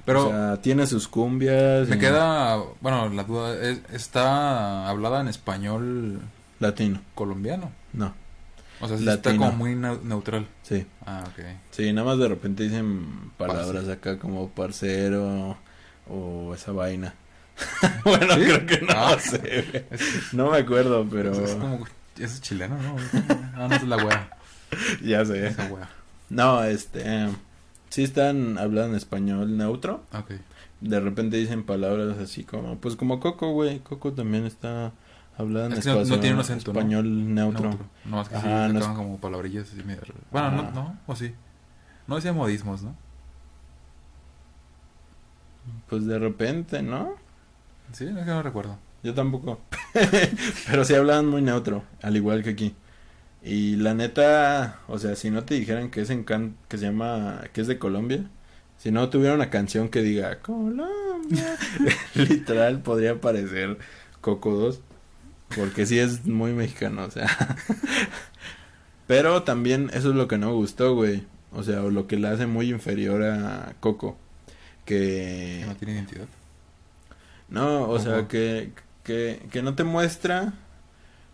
[0.06, 1.88] Pero o sea, tiene sus cumbias.
[1.90, 6.20] me y- queda, bueno, la duda es, ¿está hablada en español
[6.60, 7.72] Latino, colombiano?
[7.94, 8.14] no,
[8.82, 10.48] O sea, sí está como muy neu- neutral.
[10.64, 10.86] sí.
[11.06, 11.44] Ah, ok.
[11.72, 13.92] Sí, nada más de repente dicen palabras Parce.
[13.92, 15.58] acá como parcero
[16.10, 17.14] o esa vaina.
[18.06, 18.42] bueno, ¿Sí?
[18.42, 19.18] creo que no Ah.
[19.20, 19.86] sé.
[20.34, 21.86] No me acuerdo, pero es como...
[22.18, 22.96] Eso es chileno, ¿no?
[23.56, 24.30] Ah, no, es la wea.
[25.04, 25.48] ya sé.
[25.48, 25.90] Esa wea.
[26.30, 27.30] No, este, eh,
[27.90, 30.04] sí están hablando español neutro.
[30.14, 30.32] Ok.
[30.82, 33.80] De repente dicen palabras así como, pues como Coco, güey.
[33.80, 34.92] Coco también está
[35.42, 36.80] hablando Es que no- no español, tiene un acento, ¿no?
[36.80, 37.70] español neutro.
[37.70, 37.86] Neutro.
[38.06, 40.02] No, más que sí, Ajá, se no es- como palabrillas así medio...
[40.32, 41.34] Bueno, no, no, o sí.
[42.08, 42.96] No decía modismos, ¿no?
[45.90, 47.16] Pues de repente, ¿no?
[47.94, 48.78] Sí, es que no recuerdo.
[49.04, 49.60] Yo tampoco.
[50.68, 52.76] Pero sí hablaban muy neutro, al igual que aquí.
[53.44, 56.86] Y la neta, o sea, si no te dijeran que es en can que se
[56.86, 58.24] llama, que es de Colombia,
[58.78, 61.58] si no tuviera una canción que diga Colombia,
[62.16, 63.78] literal podría parecer
[64.22, 64.82] Coco 2,
[65.56, 67.28] porque sí es muy mexicano, o sea.
[69.08, 71.24] Pero también eso es lo que no me gustó, güey.
[71.52, 74.18] O sea, lo que le hace muy inferior a Coco.
[74.86, 76.28] Que Que no tiene identidad.
[77.50, 78.72] no, o sea, que,
[79.04, 80.54] que, que no te muestra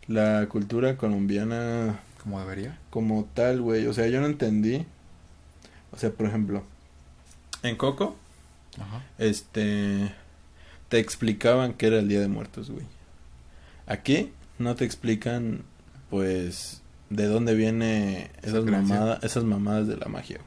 [0.07, 2.77] la cultura colombiana Como debería.
[2.89, 3.85] como tal, güey.
[3.87, 4.85] O sea, yo no entendí.
[5.91, 6.63] O sea, por ejemplo,
[7.63, 8.15] en Coco,
[8.79, 9.03] Ajá.
[9.19, 10.11] este,
[10.89, 12.85] te explicaban que era el Día de Muertos, güey.
[13.87, 15.63] Aquí no te explican,
[16.09, 20.39] pues, de dónde viene esas mamadas, esas mamadas de la magia.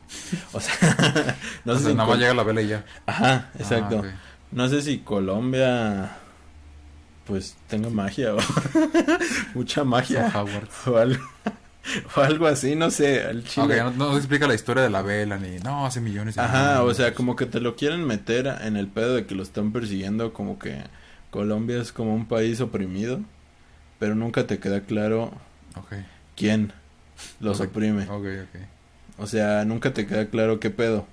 [0.53, 2.85] O sea, no o sé sea, si nada más llega la vela y ya.
[3.07, 3.97] Ajá, exacto.
[4.05, 4.15] Ah, ok.
[4.53, 6.17] No sé si Colombia
[7.31, 8.39] pues tenga magia o
[9.55, 10.33] mucha magia
[10.87, 11.23] o algo,
[12.17, 13.79] o algo así, no sé, al chile.
[13.79, 15.59] No, no explica la historia de la vela ni...
[15.61, 18.89] No, hace millones de Ajá, o sea, como que te lo quieren meter en el
[18.89, 20.83] pedo de que lo están persiguiendo, como que
[21.31, 23.21] Colombia es como un país oprimido,
[23.99, 25.33] pero nunca te queda claro
[26.37, 26.73] quién
[27.41, 28.07] los oprime.
[29.19, 31.07] O sea, nunca te queda claro qué pedo.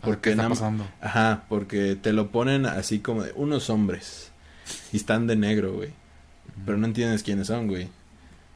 [0.00, 0.86] Porque ¿Qué está pasando?
[1.00, 4.30] Ajá, porque te lo ponen así como de unos hombres
[4.92, 5.90] y están de negro, güey.
[6.64, 7.88] Pero no entiendes quiénes son, güey.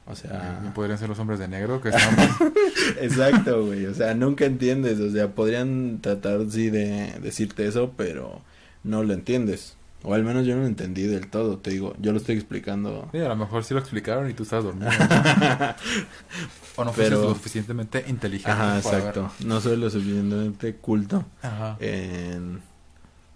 [0.07, 2.16] O ¿No sea, podrían ser los hombres de negro que están...
[3.00, 3.86] exacto, güey.
[3.86, 4.98] O sea, nunca entiendes.
[5.00, 8.40] O sea, podrían tratar, sí, de decirte eso, pero
[8.82, 9.76] no lo entiendes.
[10.05, 11.94] O al menos yo no lo entendí del todo, te digo.
[12.00, 13.09] Yo lo estoy explicando.
[13.12, 14.90] Sí, a lo mejor sí lo explicaron y tú estabas dormido.
[16.76, 19.30] o no fuiste Pero- lo suficientemente inteligente Ajá, exacto.
[19.44, 21.53] No soy lo suficientemente culto ver.
[21.53, 21.76] Ajá.
[21.80, 22.61] en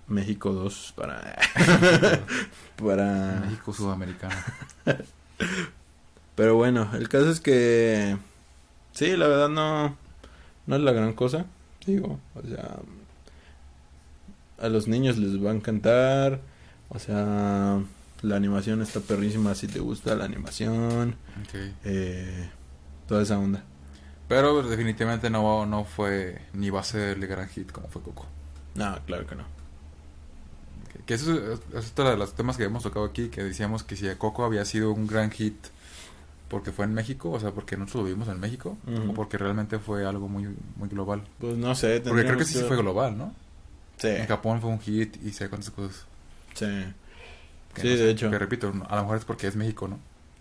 [0.08, 1.20] México 2 para...
[2.82, 3.42] para...
[3.44, 4.34] México sudamericano.
[6.34, 8.16] Pero bueno, el caso es que
[8.92, 9.96] sí, la verdad no
[10.66, 11.46] no es la gran cosa,
[11.86, 12.76] digo, o sea,
[14.58, 16.40] a los niños les va a encantar,
[16.88, 17.78] o sea,
[18.22, 21.54] la animación está perrísima si te gusta la animación, Ok.
[21.84, 22.50] eh,
[23.08, 23.62] toda esa onda.
[24.28, 28.26] Pero definitivamente no, no fue ni va a ser el gran hit como fue Coco.
[28.74, 29.44] No, claro que no.
[30.92, 33.82] Que- Que eso es, es otro de los temas que hemos tocado aquí, que decíamos
[33.84, 35.54] que si Coco había sido un gran hit
[36.48, 38.76] porque fue en México, o sea, porque nosotros lo vimos en México,
[39.08, 41.22] o porque realmente fue algo muy, muy global.
[41.40, 43.34] Pues no sé, Porque creo que sí fue global, ¿no?
[43.98, 46.04] Sí, En Japón fue un hit y sé cuántas cosas.
[46.56, 46.66] Sí,
[47.74, 48.30] que Sí, no de hecho.
[48.30, 49.98] Que repito, a lo mejor es porque es México, ¿no?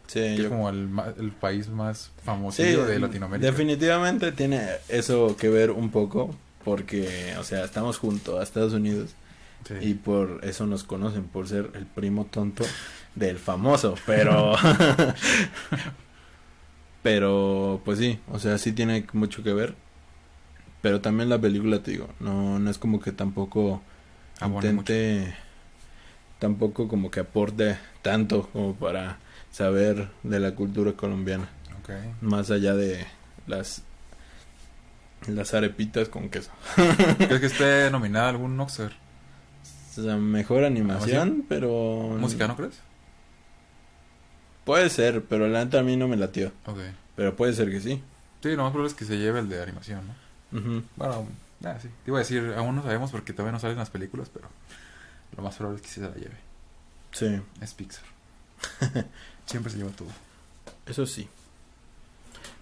[0.08, 0.90] sí, Que yo- es como el,
[1.20, 3.46] el país más famoso Sí, de Latinoamérica.
[3.52, 9.12] Definitivamente tiene eso que ver un poco, porque, o sea, estamos junto a Estados Unidos
[9.68, 9.74] Sí.
[9.82, 12.64] y por eso nos conocen, por ser el primo tonto
[13.16, 14.54] del famoso, pero...
[17.04, 19.76] pero, pues sí, o sea, sí tiene mucho que ver.
[20.82, 23.82] Pero también la película, te digo, no, no es como que tampoco
[24.40, 25.36] Abone intente,
[26.40, 29.18] tampoco como que aporte tanto como para
[29.52, 31.48] saber de la cultura colombiana
[31.80, 31.90] Ok.
[32.22, 33.06] más allá de
[33.48, 33.82] las
[35.28, 36.52] las arepitas con queso.
[37.18, 38.92] ¿Crees que esté nominada algún Oscar?
[39.98, 42.76] O sea, mejor animación, pero ¿Música, no crees?
[44.66, 46.80] puede ser, pero la neta a mí no me latió, Ok.
[47.16, 48.02] pero puede ser que sí.
[48.44, 50.02] Sí, lo más probable es que se lleve el de animación,
[50.52, 50.60] ¿no?
[50.60, 50.84] Ujú.
[50.96, 51.28] Bueno,
[51.64, 51.88] ah, sí.
[52.04, 54.48] Te iba a decir, aún no sabemos porque todavía no salen las películas, pero
[55.38, 56.38] lo más probable es que sí se la lleve.
[57.12, 58.04] Sí, Es Pixar.
[59.46, 60.10] Siempre se lleva todo.
[60.86, 61.28] eso sí.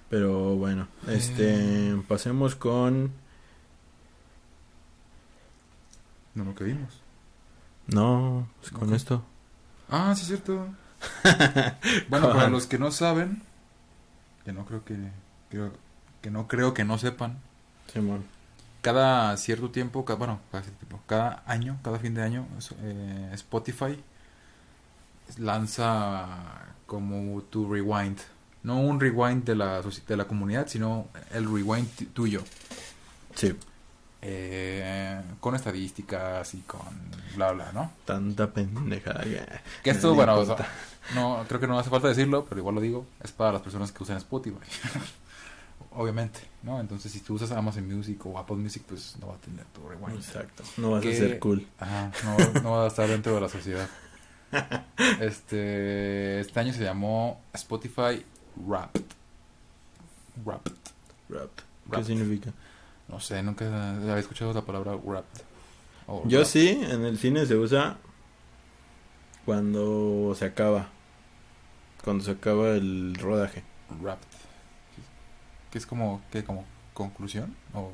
[0.09, 2.03] Pero bueno, este Eh.
[2.07, 3.11] pasemos con
[6.35, 7.01] No lo que vimos.
[7.87, 9.23] no, pues con esto.
[9.89, 10.67] Ah, sí, es cierto.
[12.09, 13.43] bueno, para los que no saben,
[14.45, 14.95] que no creo que,
[15.49, 15.73] creo,
[16.21, 17.39] que no creo que no sepan,
[17.91, 18.23] Simón.
[18.83, 22.47] Cada cierto tiempo, ca- bueno, cada cierto tiempo, cada año, cada fin de año,
[22.83, 23.97] eh, Spotify
[25.37, 26.27] lanza
[26.85, 28.19] como tu rewind.
[28.63, 32.43] No un rewind de la, de la comunidad, sino el rewind tuyo.
[33.35, 33.55] Sí.
[34.21, 36.79] eh, con estadísticas y con
[37.35, 37.91] bla, bla, ¿no?
[38.05, 39.45] Tanta pendejada que...
[39.83, 40.63] Que esto, bueno, o importa.
[40.63, 40.73] sea,
[41.15, 43.91] no, creo que no hace falta decirlo, pero igual lo digo, es para las personas
[43.91, 44.57] que usan Spotify.
[45.91, 46.79] Obviamente, ¿no?
[46.79, 49.87] Entonces, si tú usas Amazon Music o Apple Music, pues no va a tener tu
[49.87, 50.15] rewind.
[50.17, 50.63] Exacto.
[50.77, 51.67] No vas Que- a ser cool.
[51.79, 53.87] Ajá, no, no va a estar dentro de la sociedad.
[55.19, 58.23] Este, este año se llamó Spotify
[58.55, 59.03] Wrapped.
[60.45, 60.73] Wrapped.
[61.29, 61.55] Wrapped.
[61.57, 62.05] ¿Qué Wrapped.
[62.05, 62.53] significa?
[63.07, 65.41] No sé, nunca había escuchado la palabra wrapped.
[66.07, 66.45] Yo wrapped.
[66.45, 67.97] sí, en el cine se usa
[69.45, 70.87] cuando se acaba.
[72.03, 73.63] Cuando se acaba el rodaje.
[74.01, 74.27] Wrapped.
[75.73, 76.43] Que es como, ¿qué?
[76.45, 76.63] Como
[76.93, 77.91] conclusión o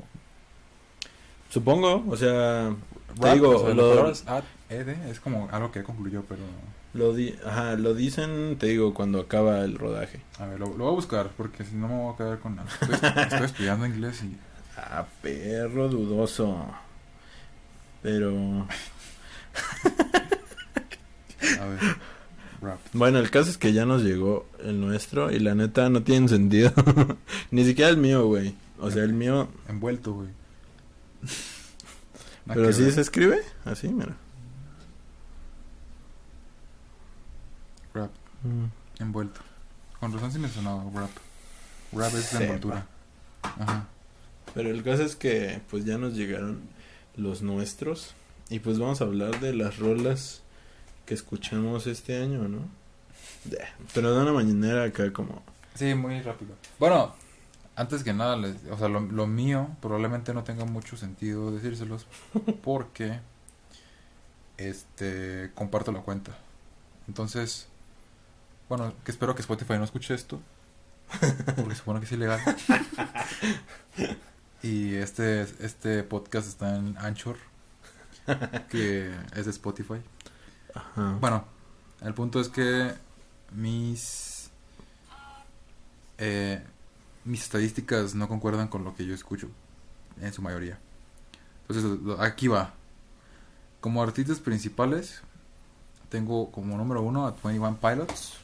[1.48, 2.72] Supongo, o sea,
[3.16, 6.42] Wrapped, digo, o sea, las lo- palabras ad, ed, es como algo que concluyó, pero
[6.94, 10.20] lo, di ajá, lo dicen, te digo, cuando acaba el rodaje.
[10.38, 12.54] a ver, lo, lo voy a buscar porque si no me voy a quedar con
[12.54, 12.68] nada.
[12.80, 14.36] Estoy, estoy estudiando inglés y
[14.76, 16.66] Ah, perro dudoso.
[18.02, 18.30] Pero...
[21.60, 21.78] a ver,
[22.92, 26.28] Bueno, el caso es que ya nos llegó el nuestro y la neta no tiene
[26.28, 26.72] sentido.
[27.50, 28.54] Ni siquiera el mío, güey.
[28.78, 29.48] O sea, el mío...
[29.68, 30.28] Envuelto, güey.
[32.46, 32.92] Pero sí ver.
[32.92, 34.16] se escribe así, mira.
[37.94, 38.16] Wrapped.
[38.42, 39.02] Mm.
[39.02, 39.40] Envuelto.
[39.98, 41.10] Con razón sí me sonaba wrap.
[41.92, 42.86] Wrap es la envoltura.
[43.42, 43.86] Ajá.
[44.54, 46.60] Pero el caso es que pues ya nos llegaron
[47.16, 48.14] los nuestros
[48.48, 50.42] y pues vamos a hablar de las rolas
[51.06, 52.68] que escuchamos este año, ¿no?
[53.94, 55.42] Pero de una mañanera acá como...
[55.74, 56.54] Sí, muy rápido.
[56.78, 57.14] Bueno,
[57.76, 62.06] antes que nada, les- o sea, lo, lo mío probablemente no tenga mucho sentido decírselos
[62.62, 63.18] porque
[64.58, 66.36] este comparto la cuenta.
[67.08, 67.66] Entonces,
[68.68, 70.40] bueno, que espero que Spotify no escuche esto
[71.56, 72.40] porque supone que es ilegal.
[74.62, 77.36] Y este este podcast está en Anchor
[78.68, 80.02] que es de Spotify.
[80.74, 81.16] Ajá.
[81.20, 81.44] Bueno,
[82.02, 82.92] el punto es que
[83.52, 84.50] mis
[86.18, 86.62] eh,
[87.24, 89.48] mis estadísticas no concuerdan con lo que yo escucho
[90.20, 90.78] en su mayoría.
[91.68, 92.74] Entonces, aquí va.
[93.80, 95.22] Como artistas principales,
[96.10, 98.34] tengo como número uno a 21 Pilots.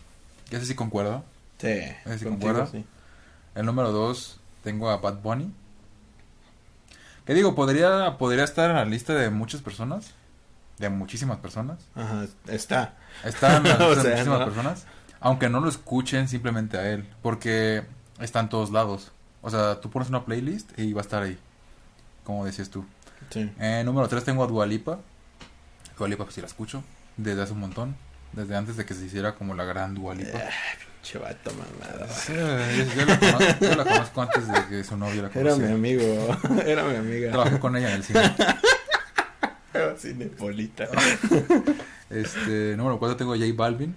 [0.48, 1.22] Que ese sí concuerda.
[1.58, 2.66] Sí, sí contigo concuerda.
[2.66, 2.84] sí.
[3.54, 5.52] El número dos tengo a Bad Bunny.
[7.24, 10.12] Que digo, podría, podría estar en la lista de muchas personas.
[10.78, 11.78] De muchísimas personas.
[11.94, 12.94] Ajá, está.
[13.24, 14.44] Está en la O lista de sea, muchísimas ¿no?
[14.44, 14.86] personas.
[15.20, 17.08] Aunque no lo escuchen simplemente a él.
[17.22, 17.84] Porque
[18.20, 19.12] está en todos lados.
[19.42, 21.38] O sea, tú pones una playlist y va a estar ahí.
[22.24, 22.84] Como decías tú.
[23.30, 23.50] Sí.
[23.58, 24.98] Eh, número 3 tengo a Dualipa.
[25.98, 26.82] Dualipa pues sí la escucho.
[27.16, 27.96] Desde hace un montón.
[28.32, 30.38] Desde antes de que se hiciera como la gran Dualipa.
[31.02, 32.08] Chavato mamada.
[32.08, 35.54] Sí, yo, yo la conozco, yo la conozco antes de que su novio la Era
[35.56, 35.74] mi conociera.
[35.74, 36.62] amigo.
[36.66, 37.30] Era mi amiga.
[37.30, 38.20] Trabajé con ella en el cine.
[40.00, 40.88] Cinepolita.
[42.08, 43.94] Este, número 4 tengo a J Balvin.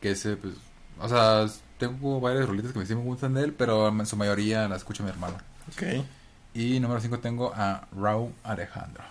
[0.00, 0.54] Que ese, pues.
[1.00, 1.46] O sea,
[1.78, 3.54] tengo varias rolitas que me sí me gustan de él.
[3.54, 5.36] Pero en su mayoría la escucha mi hermano.
[5.72, 6.04] Ok.
[6.52, 9.02] Y número 5 tengo a Raúl Alejandro.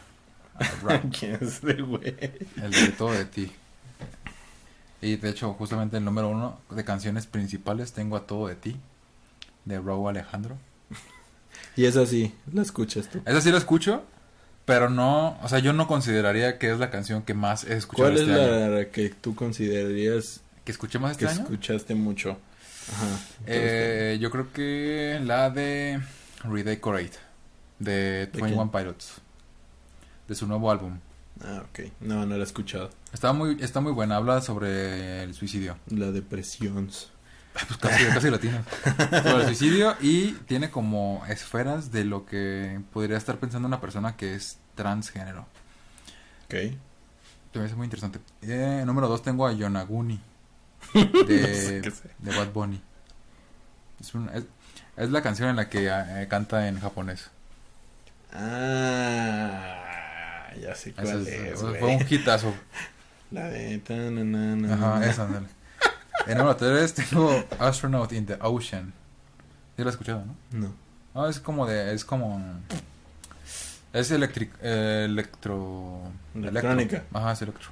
[0.87, 2.15] A ¿Quién es ese güey?
[2.61, 3.51] el de todo de ti.
[5.01, 8.77] Y de hecho, justamente el número uno de canciones principales tengo a todo de ti.
[9.65, 10.55] De Raúl Alejandro.
[11.75, 13.21] Y es así, la escuchas tú.
[13.25, 14.03] Esa sí la escucho.
[14.65, 18.09] Pero no, o sea, yo no consideraría que es la canción que más he escuchado
[18.09, 18.69] ¿Cuál es este año.
[18.77, 21.41] la que tú considerarías ¿Que escuchemos este que año?
[21.41, 22.37] escuchaste mucho?
[22.93, 23.19] Ajá.
[23.45, 26.01] Eh, yo creo que la de
[26.43, 27.17] Redecorate
[27.79, 29.15] de ¿De 21 Pilots.
[30.27, 30.97] De su nuevo álbum.
[31.43, 31.91] Ah, ok.
[31.99, 32.89] No, no la he escuchado.
[33.11, 35.77] Está muy, está muy buena, habla sobre el suicidio.
[35.89, 36.89] La depresión.
[37.67, 38.63] Pues casi, casi latino.
[39.09, 44.15] Sobre el suicidio y tiene como esferas de lo que podría estar pensando una persona
[44.17, 45.41] que es transgénero.
[46.45, 46.53] Ok.
[46.53, 46.77] Me
[47.53, 48.19] parece muy interesante.
[48.41, 50.19] Eh, número dos tengo a Yonaguni.
[51.27, 52.09] De, sé.
[52.19, 52.81] de Bad Bunny.
[54.01, 54.43] Es, un- es,
[54.97, 57.29] es la canción en la que eh, canta en japonés.
[58.33, 59.79] Ah,
[60.61, 62.53] ya sé cuál es- es, fue un hitazo.
[63.31, 63.81] La de...
[64.71, 65.47] Ajá, esa, ándale.
[66.25, 68.93] En número 3 tengo Astronaut in the Ocean.
[69.75, 70.35] ¿Sí lo has escuchado, no?
[70.51, 70.73] No.
[71.13, 71.93] No, es como de...
[71.93, 72.41] Es como...
[73.91, 76.01] Es electric, eh, electro...
[76.33, 76.97] Electrónica.
[76.97, 77.19] electro.
[77.19, 77.69] Ajá, es electro.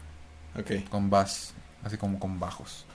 [0.59, 0.89] Ok.
[0.89, 1.53] Con bass.
[1.83, 2.85] Así como con bajos.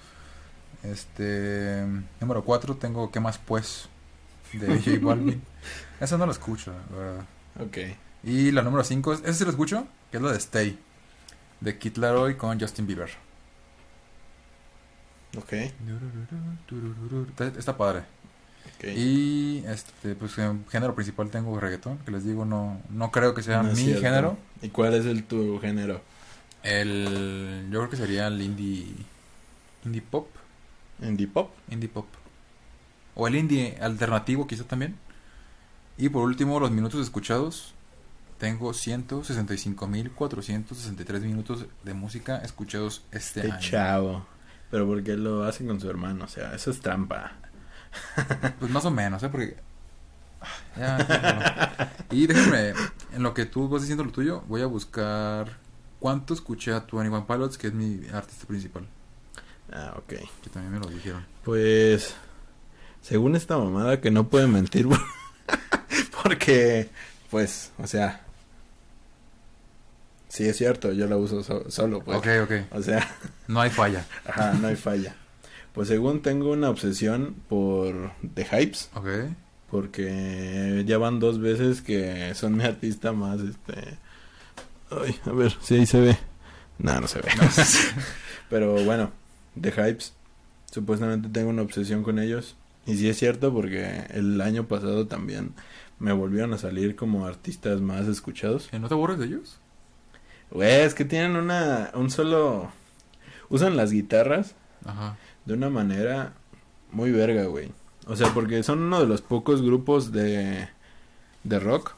[0.82, 1.84] Este...
[2.20, 3.88] Número 4 tengo ¿Qué más pues?
[4.52, 5.42] De J Balvin.
[6.00, 7.24] Esa no la escucho, la verdad.
[7.60, 7.78] Ok.
[8.22, 10.78] Y la número 5, esa sí la escucho, que es la de Stay.
[11.60, 13.25] De Kid Laroi con Justin Bieber.
[15.36, 15.52] Ok.
[17.58, 18.02] Está, padre.
[18.82, 23.42] Y este, pues en género principal tengo reggaetón, que les digo, no, no creo que
[23.42, 24.02] sea No mi cierto.
[24.02, 24.36] género.
[24.62, 26.00] ¿Y cuál es el tu género?
[26.62, 28.86] El, yo creo que sería el indie,
[29.84, 30.28] indie pop,
[31.00, 31.50] ¿Indie pop?
[31.70, 32.06] indie pop.
[33.14, 34.96] O el indie alternativo quizá también.
[35.96, 37.72] Y por último, los minutos escuchados.
[38.38, 43.60] Tengo 165.463 minutos de música escuchados este Qué año.
[43.60, 44.26] chavo.
[44.70, 47.32] Pero porque lo hacen con su hermano, o sea, eso es trampa.
[48.58, 49.28] Pues más o menos, ¿eh?
[49.28, 49.56] Porque...
[50.76, 51.90] Ya, déjalo.
[52.10, 52.74] y déjame,
[53.14, 55.56] en lo que tú vas diciendo lo tuyo, voy a buscar
[55.98, 58.86] cuánto escuché a Twenty One Pilots, que es mi artista principal.
[59.72, 60.08] Ah, ok.
[60.42, 61.24] Que también me lo dijeron.
[61.44, 62.14] Pues,
[63.00, 64.86] según esta mamada que no puede mentir,
[66.22, 66.90] porque,
[67.30, 68.25] pues, o sea,
[70.36, 72.18] sí es cierto, yo la uso so- solo, pues.
[72.18, 72.52] Ok, ok.
[72.76, 73.06] O sea,
[73.48, 74.04] No hay falla.
[74.26, 75.14] ajá, no hay falla.
[75.72, 79.08] Pues según tengo una obsesión por The Hypes, Ok.
[79.70, 83.98] porque ya van dos veces que son mi artista más, este...
[84.90, 86.16] Ay, a ver, si ahí se ve.
[86.78, 87.28] No, no se ve.
[88.50, 89.10] Pero bueno,
[89.60, 90.12] The Hypes,
[90.70, 92.56] supuestamente tengo una obsesión con ellos.
[92.86, 95.54] Y sí es cierto porque el año pasado también
[95.98, 98.68] me volvieron a salir como artistas más escuchados.
[98.72, 99.58] ¿Eh, ¿No te aburres de ellos?
[100.50, 102.70] Güey, es que tienen una, un solo...
[103.48, 105.16] Usan las guitarras Ajá.
[105.44, 106.32] de una manera
[106.90, 107.70] muy verga, güey.
[108.06, 110.68] O sea, porque son uno de los pocos grupos de,
[111.44, 111.94] de rock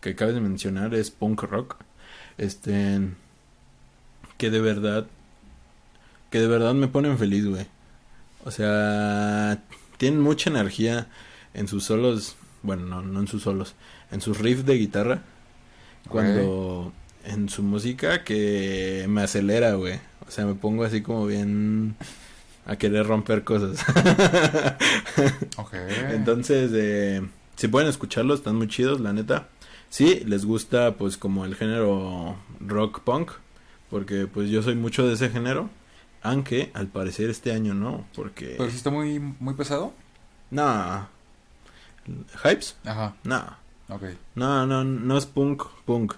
[0.00, 1.76] que cabe de mencionar, es punk rock.
[2.36, 3.00] Este,
[4.36, 5.06] que de verdad,
[6.30, 7.66] que de verdad me ponen feliz, güey.
[8.44, 9.62] O sea,
[9.96, 11.06] tienen mucha energía
[11.54, 13.74] en sus solos, bueno, no, no en sus solos,
[14.10, 15.22] en sus riffs de guitarra.
[16.08, 16.92] Cuando
[17.24, 20.00] en su música que me acelera, güey.
[20.26, 21.96] O sea, me pongo así como bien
[22.66, 23.84] a querer romper cosas.
[25.58, 25.74] Ok.
[26.10, 27.22] Entonces, eh,
[27.56, 29.48] si pueden escucharlo, están muy chidos, la neta.
[29.90, 33.32] Sí, les gusta pues como el género rock punk,
[33.90, 35.68] porque pues yo soy mucho de ese género,
[36.22, 38.54] aunque al parecer este año no, porque...
[38.56, 39.92] Pero si está muy, muy pesado.
[40.50, 41.06] No.
[42.42, 42.76] ¿Hypes?
[42.84, 43.14] Ajá.
[43.24, 43.44] No.
[43.90, 44.04] Ok.
[44.34, 46.14] No, no, no es punk, punk,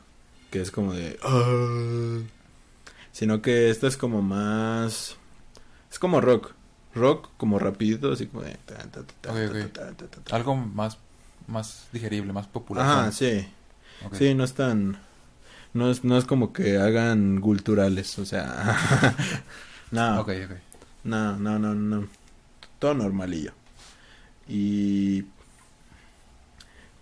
[0.54, 1.18] que es como de...
[1.24, 2.20] "Ah",
[3.10, 5.16] sino que esta es como más...
[5.90, 6.52] Es como rock.
[6.94, 8.54] Rock como rapidito, así como de...
[8.64, 10.36] ta, ta, ta.
[10.36, 10.98] Algo más,
[11.48, 12.86] más digerible, más popular.
[12.86, 13.48] Ajá, sí.
[14.12, 14.96] Sí, no es tan...
[15.72, 18.76] No es, no es como que hagan culturales, o sea...
[19.90, 20.24] no,
[21.02, 22.08] no, no, no, no.
[22.78, 23.50] Todo normalillo.
[24.46, 25.24] Y...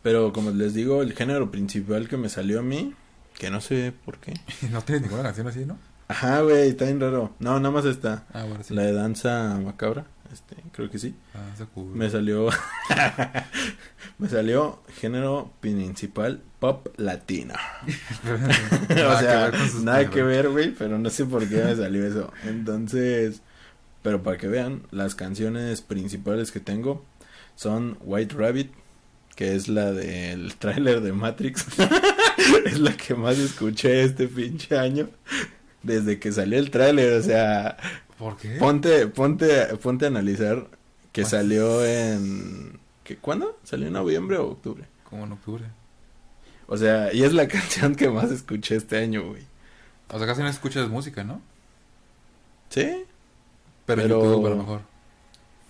[0.03, 2.95] Pero como les digo, el género principal que me salió a mí,
[3.43, 4.35] que no sé por qué.
[4.71, 5.77] No tienes ninguna canción así, ¿no?
[6.07, 7.35] Ajá, güey, está bien raro.
[7.41, 8.25] No, nada más está.
[8.33, 8.73] Ah, bueno, sí.
[8.73, 11.17] La de danza macabra, este, creo que sí.
[11.35, 11.93] Ah, cool.
[11.93, 12.51] Me salió...
[14.19, 17.55] me salió género principal pop latino.
[18.25, 19.51] o sea,
[19.83, 22.33] nada que ver, güey, pero no sé por qué me salió eso.
[22.45, 23.43] Entonces,
[24.03, 27.05] pero para que vean, las canciones principales que tengo
[27.57, 28.73] son White Rabbit,
[29.35, 31.67] que es la del tráiler de Matrix.
[32.67, 35.09] es la que más escuché este pinche año.
[35.83, 37.77] Desde que salió el tráiler, o sea,
[38.19, 38.51] ¿Por qué?
[38.57, 40.69] ponte, ponte, ponte a analizar
[41.11, 42.79] que salió en...
[43.05, 43.59] ¿qué, ¿Cuándo?
[43.65, 44.85] ¿Salió en noviembre o octubre?
[45.09, 45.65] Como en octubre.
[46.69, 49.43] O sea, y es la canción que más escuché este año, güey.
[50.09, 51.41] O sea, casi no escuchas música, ¿no?
[52.69, 53.05] ¿Sí?
[53.87, 54.81] Pero, Pero- en YouTube a lo mejor.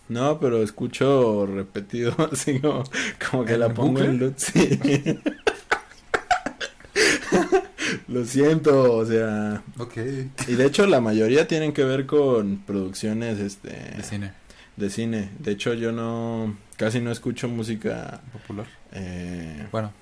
[0.09, 2.84] No, pero escucho repetido, así como,
[3.30, 4.07] como que ¿En la pongo bucle?
[4.07, 4.78] en loop, sí.
[8.09, 9.96] Lo siento, o sea, Ok.
[10.48, 14.32] y de hecho la mayoría tienen que ver con producciones este De cine
[14.76, 15.30] de cine.
[15.38, 18.66] De hecho yo no casi no escucho música popular.
[18.92, 19.92] eh, Bueno,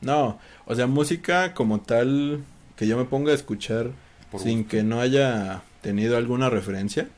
[0.00, 2.40] no, o sea, música como tal
[2.76, 3.90] que yo me ponga a escuchar
[4.30, 4.70] por sin gusto.
[4.70, 7.08] que no haya tenido alguna referencia.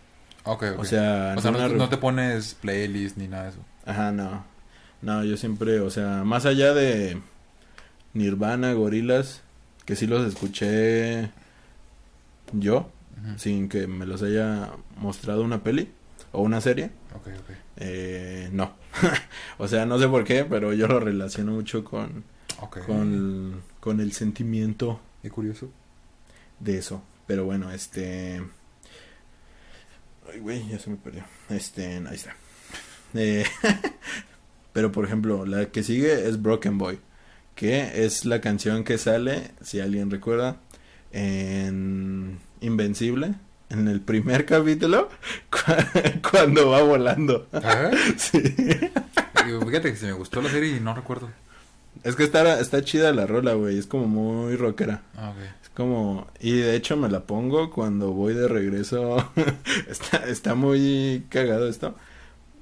[0.45, 0.79] Ok, ok.
[0.81, 3.59] O sea, O sea, no no, te pones playlist ni nada de eso.
[3.87, 4.45] Ajá, no.
[5.01, 7.19] No, yo siempre, o sea, más allá de
[8.15, 9.43] Nirvana, Gorilas,
[9.85, 11.31] que sí los escuché
[12.53, 12.91] yo,
[13.37, 15.91] sin que me los haya mostrado una peli
[16.33, 17.51] o una serie, Ok, ok.
[17.77, 18.75] eh, no.
[19.59, 22.25] o sea, no sé por qué, pero yo lo relaciono mucho con,
[22.87, 25.71] con, con el sentimiento Qué curioso.
[26.61, 27.03] de eso.
[27.27, 28.43] Pero bueno, este...
[30.31, 31.25] Ay, güey, ya se me perdió.
[31.51, 32.35] Este, ahí está.
[33.15, 33.45] Eh,
[34.73, 36.99] pero por ejemplo, la que sigue es Broken Boy,
[37.55, 40.57] que es la canción que sale, si alguien recuerda,
[41.13, 43.35] en Invencible,
[43.71, 45.09] en el primer capítulo,
[45.51, 47.49] cu- cuando va volando.
[47.53, 47.91] ¿Eh?
[48.17, 48.41] Sí.
[48.41, 51.31] Fíjate que se me gustó la serie y no recuerdo.
[52.05, 53.79] Es que está, está chida la rola, güey.
[53.79, 55.03] Es como muy rockera.
[55.17, 55.37] Ah, ok.
[55.75, 56.27] Como...
[56.41, 59.17] Y de hecho me la pongo cuando voy de regreso.
[59.89, 61.95] está, está muy cagado esto.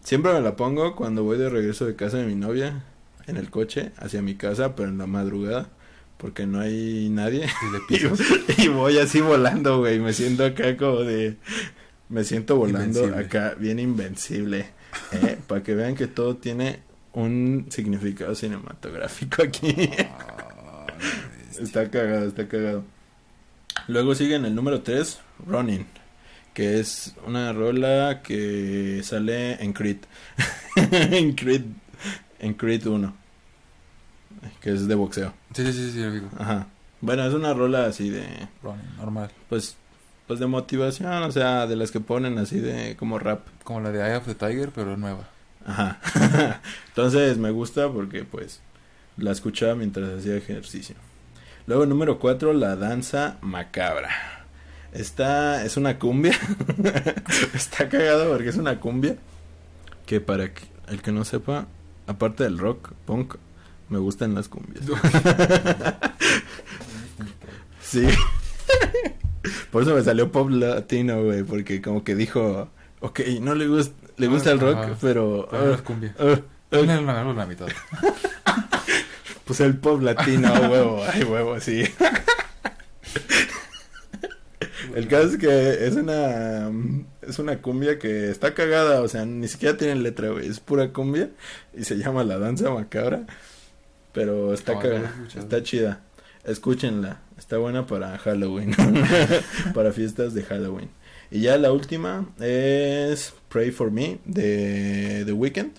[0.03, 2.85] Siempre me la pongo cuando voy de regreso de casa de mi novia.
[3.27, 5.69] En el coche, hacia mi casa, pero en la madrugada.
[6.17, 7.47] Porque no hay nadie.
[7.47, 8.21] Y le pisas.
[8.59, 9.99] Y voy así volando, güey.
[10.01, 11.37] Me siento acá como de...
[12.09, 13.25] Me siento volando Invencible.
[13.25, 14.67] acá bien invencible.
[15.13, 15.39] ¿eh?
[15.47, 16.81] Para que vean que todo tiene
[17.13, 19.91] un significado cinematográfico aquí.
[20.11, 20.87] Ah,
[21.61, 22.85] está cagado, está cagado.
[23.89, 25.87] Luego sigue en el número 3, Running.
[26.55, 29.99] Que es una rola que sale en Creed.
[30.77, 31.65] en Creed.
[32.39, 33.15] En Creed 1.
[34.61, 35.33] Que es de boxeo.
[35.55, 36.29] Sí, sí, sí, sí, lo digo.
[36.39, 36.67] Ajá.
[37.01, 38.49] Bueno, es una rola así de...
[38.63, 39.31] Running, normal.
[39.49, 39.77] Pues,
[40.27, 43.47] pues de motivación, o sea, de las que ponen así de como rap.
[43.65, 45.29] Como la de Eye of the Tiger, pero nueva.
[45.65, 46.01] Ajá.
[46.89, 48.61] Entonces me gusta porque pues
[49.17, 50.97] la escuchaba mientras hacía ejercicio.
[51.71, 54.09] Luego número 4, la danza macabra.
[54.93, 56.37] Esta es una cumbia.
[57.55, 59.17] Está cagado porque es una cumbia.
[60.05, 60.51] Que para
[60.89, 61.69] el que no sepa,
[62.09, 63.37] aparte del rock, punk,
[63.89, 64.85] me gustan las cumbias.
[67.83, 68.09] Sí.
[69.71, 72.69] Por eso me salió pop latino, güey, porque como que dijo,
[72.99, 75.47] ok, no le gusta, le gusta el rock, pero...
[75.49, 76.17] Pero no ah, es cumbia.
[76.19, 76.41] ah, ah,
[76.71, 77.69] Ponle la, la mitad.
[79.51, 81.83] Pues el pop latino, huevo, ay, huevo, sí.
[84.95, 86.71] El caso es que es una
[87.21, 90.93] es una cumbia que está cagada, o sea, ni siquiera tiene letra, güey, es pura
[90.93, 91.31] cumbia
[91.77, 93.27] y se llama La Danza Macabra,
[94.13, 96.01] pero está he cagada, está chida.
[96.45, 98.73] Escúchenla, está buena para Halloween,
[99.75, 100.91] para fiestas de Halloween.
[101.33, 105.73] Y ya la última es Pray for Me de The Weeknd,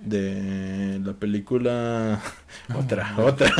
[0.00, 2.20] De la película
[2.74, 3.50] otra, otra.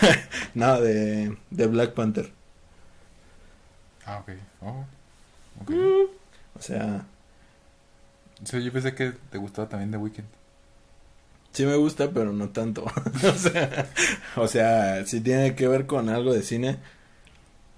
[0.54, 2.32] no, de, de Black Panther.
[4.04, 4.30] Ah, ok.
[4.62, 4.84] Oh,
[5.60, 5.70] ok.
[6.58, 7.04] O sea,
[8.44, 10.26] yo pensé que te gustaba también The Weeknd.
[11.52, 12.84] sí me gusta, pero no tanto.
[13.24, 13.88] o, sea,
[14.36, 16.78] o sea, si tiene que ver con algo de cine,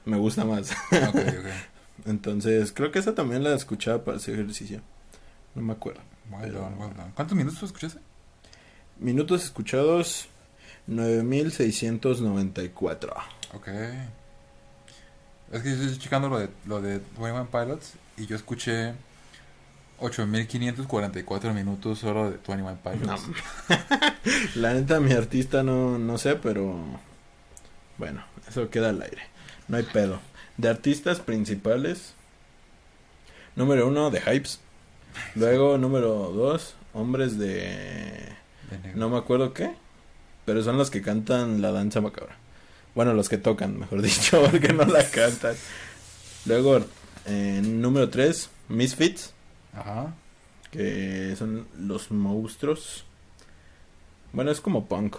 [0.05, 0.73] me gusta más.
[2.07, 4.81] Entonces, creo que esa también la escuchaba para hacer ejercicio.
[5.55, 6.01] No me acuerdo.
[6.31, 7.11] Well Pero- done, well done.
[7.15, 8.01] ¿Cuántos minutos escuchaste?
[8.99, 10.29] Minutos escuchados,
[10.87, 13.15] 9694.
[13.55, 13.69] Ok.
[15.53, 18.95] Es que yo estoy checando lo de, lo de 21 Pilots y yo escuché
[19.99, 23.29] 8544 minutos solo de 21 Pilots.
[23.29, 23.35] No.
[24.61, 26.77] La neta, mi artista no, no sé, pero
[27.99, 29.23] bueno, eso queda al aire.
[29.69, 30.19] No hay pedo.
[30.57, 32.15] De artistas principales,
[33.57, 34.61] número uno, de Hypes.
[35.35, 38.29] Luego, número dos, hombres de...
[38.95, 39.75] No me acuerdo qué,
[40.45, 42.37] pero son los que cantan la danza macabra.
[42.95, 45.55] Bueno, los que tocan, mejor dicho, porque no la cantan.
[46.47, 46.81] Luego,
[47.27, 49.33] eh, número tres, Misfits,
[49.75, 50.15] Ajá.
[50.71, 53.05] que son los monstruos.
[54.33, 55.17] Bueno, es como punk.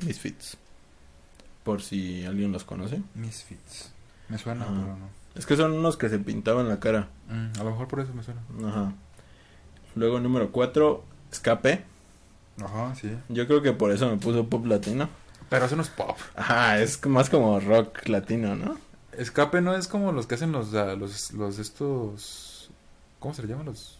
[0.00, 0.56] Misfits.
[1.64, 3.00] Por si alguien los conoce.
[3.14, 3.92] Misfits.
[4.28, 4.72] Me suena, Ajá.
[4.74, 5.08] pero no.
[5.34, 7.08] Es que son unos que se pintaban la cara.
[7.28, 8.40] Mm, a lo mejor por eso me suena.
[8.66, 8.92] Ajá.
[9.94, 11.84] Luego número 4, Escape.
[12.62, 13.16] Ajá, sí.
[13.28, 15.08] Yo creo que por eso me puso pop latino.
[15.48, 16.16] Pero eso no es pop.
[16.36, 18.76] Ajá, es más como rock latino, ¿no?
[19.16, 22.70] Escape no es como los que hacen los, ah, los, los estos...
[23.20, 23.98] ¿Cómo se le llaman los...?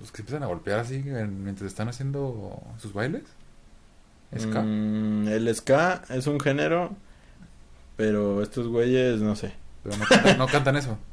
[0.00, 3.22] Los que se empiezan a golpear así en- mientras están haciendo sus bailes.
[4.36, 4.62] ¿Ska?
[4.62, 6.90] Mm, el ska es un género,
[7.96, 9.52] pero estos güeyes no sé.
[9.82, 10.98] Pero no cantan, no cantan eso.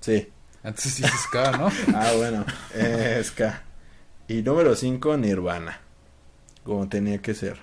[0.00, 0.28] Sí.
[0.62, 1.70] Entonces sí es ska, ¿no?
[1.94, 2.44] Ah, bueno,
[2.74, 3.62] eh, ska.
[4.28, 5.80] Y número 5, Nirvana.
[6.62, 7.56] Como tenía que ser.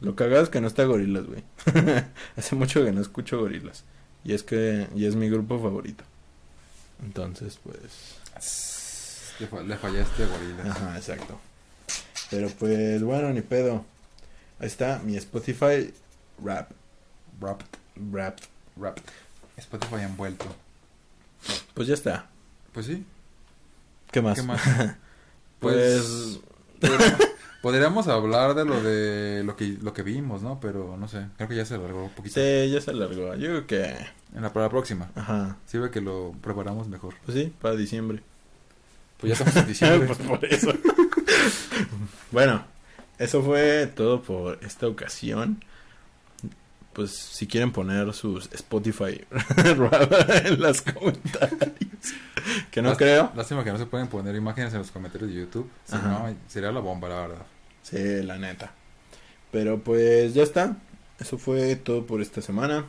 [0.00, 1.44] Lo cagado es que no está Gorilas, güey.
[2.36, 3.84] Hace mucho que no escucho Gorilas.
[4.24, 6.02] Y es que y es mi grupo favorito.
[7.04, 8.16] Entonces, pues...
[9.40, 10.66] Le, fa- le fallaste a Gorillaz.
[10.76, 11.38] Ajá, exacto.
[12.30, 13.84] Pero pues bueno, ni pedo.
[14.58, 15.92] Ahí está mi Spotify
[16.44, 16.70] Rap.
[17.40, 17.66] Wrapped.
[18.12, 18.38] Rap.
[18.76, 19.02] Wrapped.
[19.56, 20.46] Spotify envuelto.
[21.74, 22.26] Pues ya está.
[22.72, 23.04] Pues sí.
[24.10, 24.38] ¿Qué más?
[24.38, 24.60] ¿Qué más?
[25.60, 26.40] Pues...
[26.80, 27.18] Podría-
[27.62, 30.58] Podríamos hablar de lo de lo que lo que vimos, ¿no?
[30.60, 32.40] Pero no sé, creo que ya se alargó un poquito.
[32.40, 33.34] Sí, ya se alargó.
[33.34, 33.84] Yo creo que...
[34.34, 35.10] En la, para la próxima.
[35.14, 35.58] Ajá.
[35.66, 37.14] Sirve que lo preparamos mejor.
[37.26, 38.22] Pues sí, para diciembre.
[39.18, 40.06] Pues ya estamos en diciembre.
[40.16, 40.72] pues por eso.
[42.30, 42.64] bueno,
[43.18, 45.62] eso fue todo por esta ocasión.
[47.00, 49.24] Pues si quieren poner sus Spotify
[50.44, 51.70] en los comentarios.
[52.70, 53.32] Que no Lás- creo.
[53.34, 55.70] Lástima que no se pueden poner imágenes en los comentarios de YouTube.
[55.86, 56.08] Si Ajá.
[56.08, 57.46] no, sería la bomba, la verdad.
[57.82, 58.72] Sí, la neta.
[59.50, 60.76] Pero pues ya está.
[61.18, 62.84] Eso fue todo por esta semana.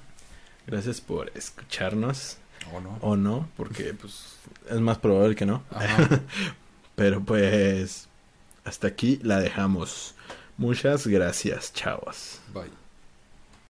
[0.68, 2.38] Gracias por escucharnos.
[2.74, 2.98] ¿O no?
[3.02, 4.36] O no, porque pues
[4.70, 5.64] es más probable que no.
[6.96, 8.08] Pero pues
[8.66, 10.16] hasta aquí la dejamos.
[10.58, 12.40] Muchas gracias, chavos.
[12.54, 12.81] Bye.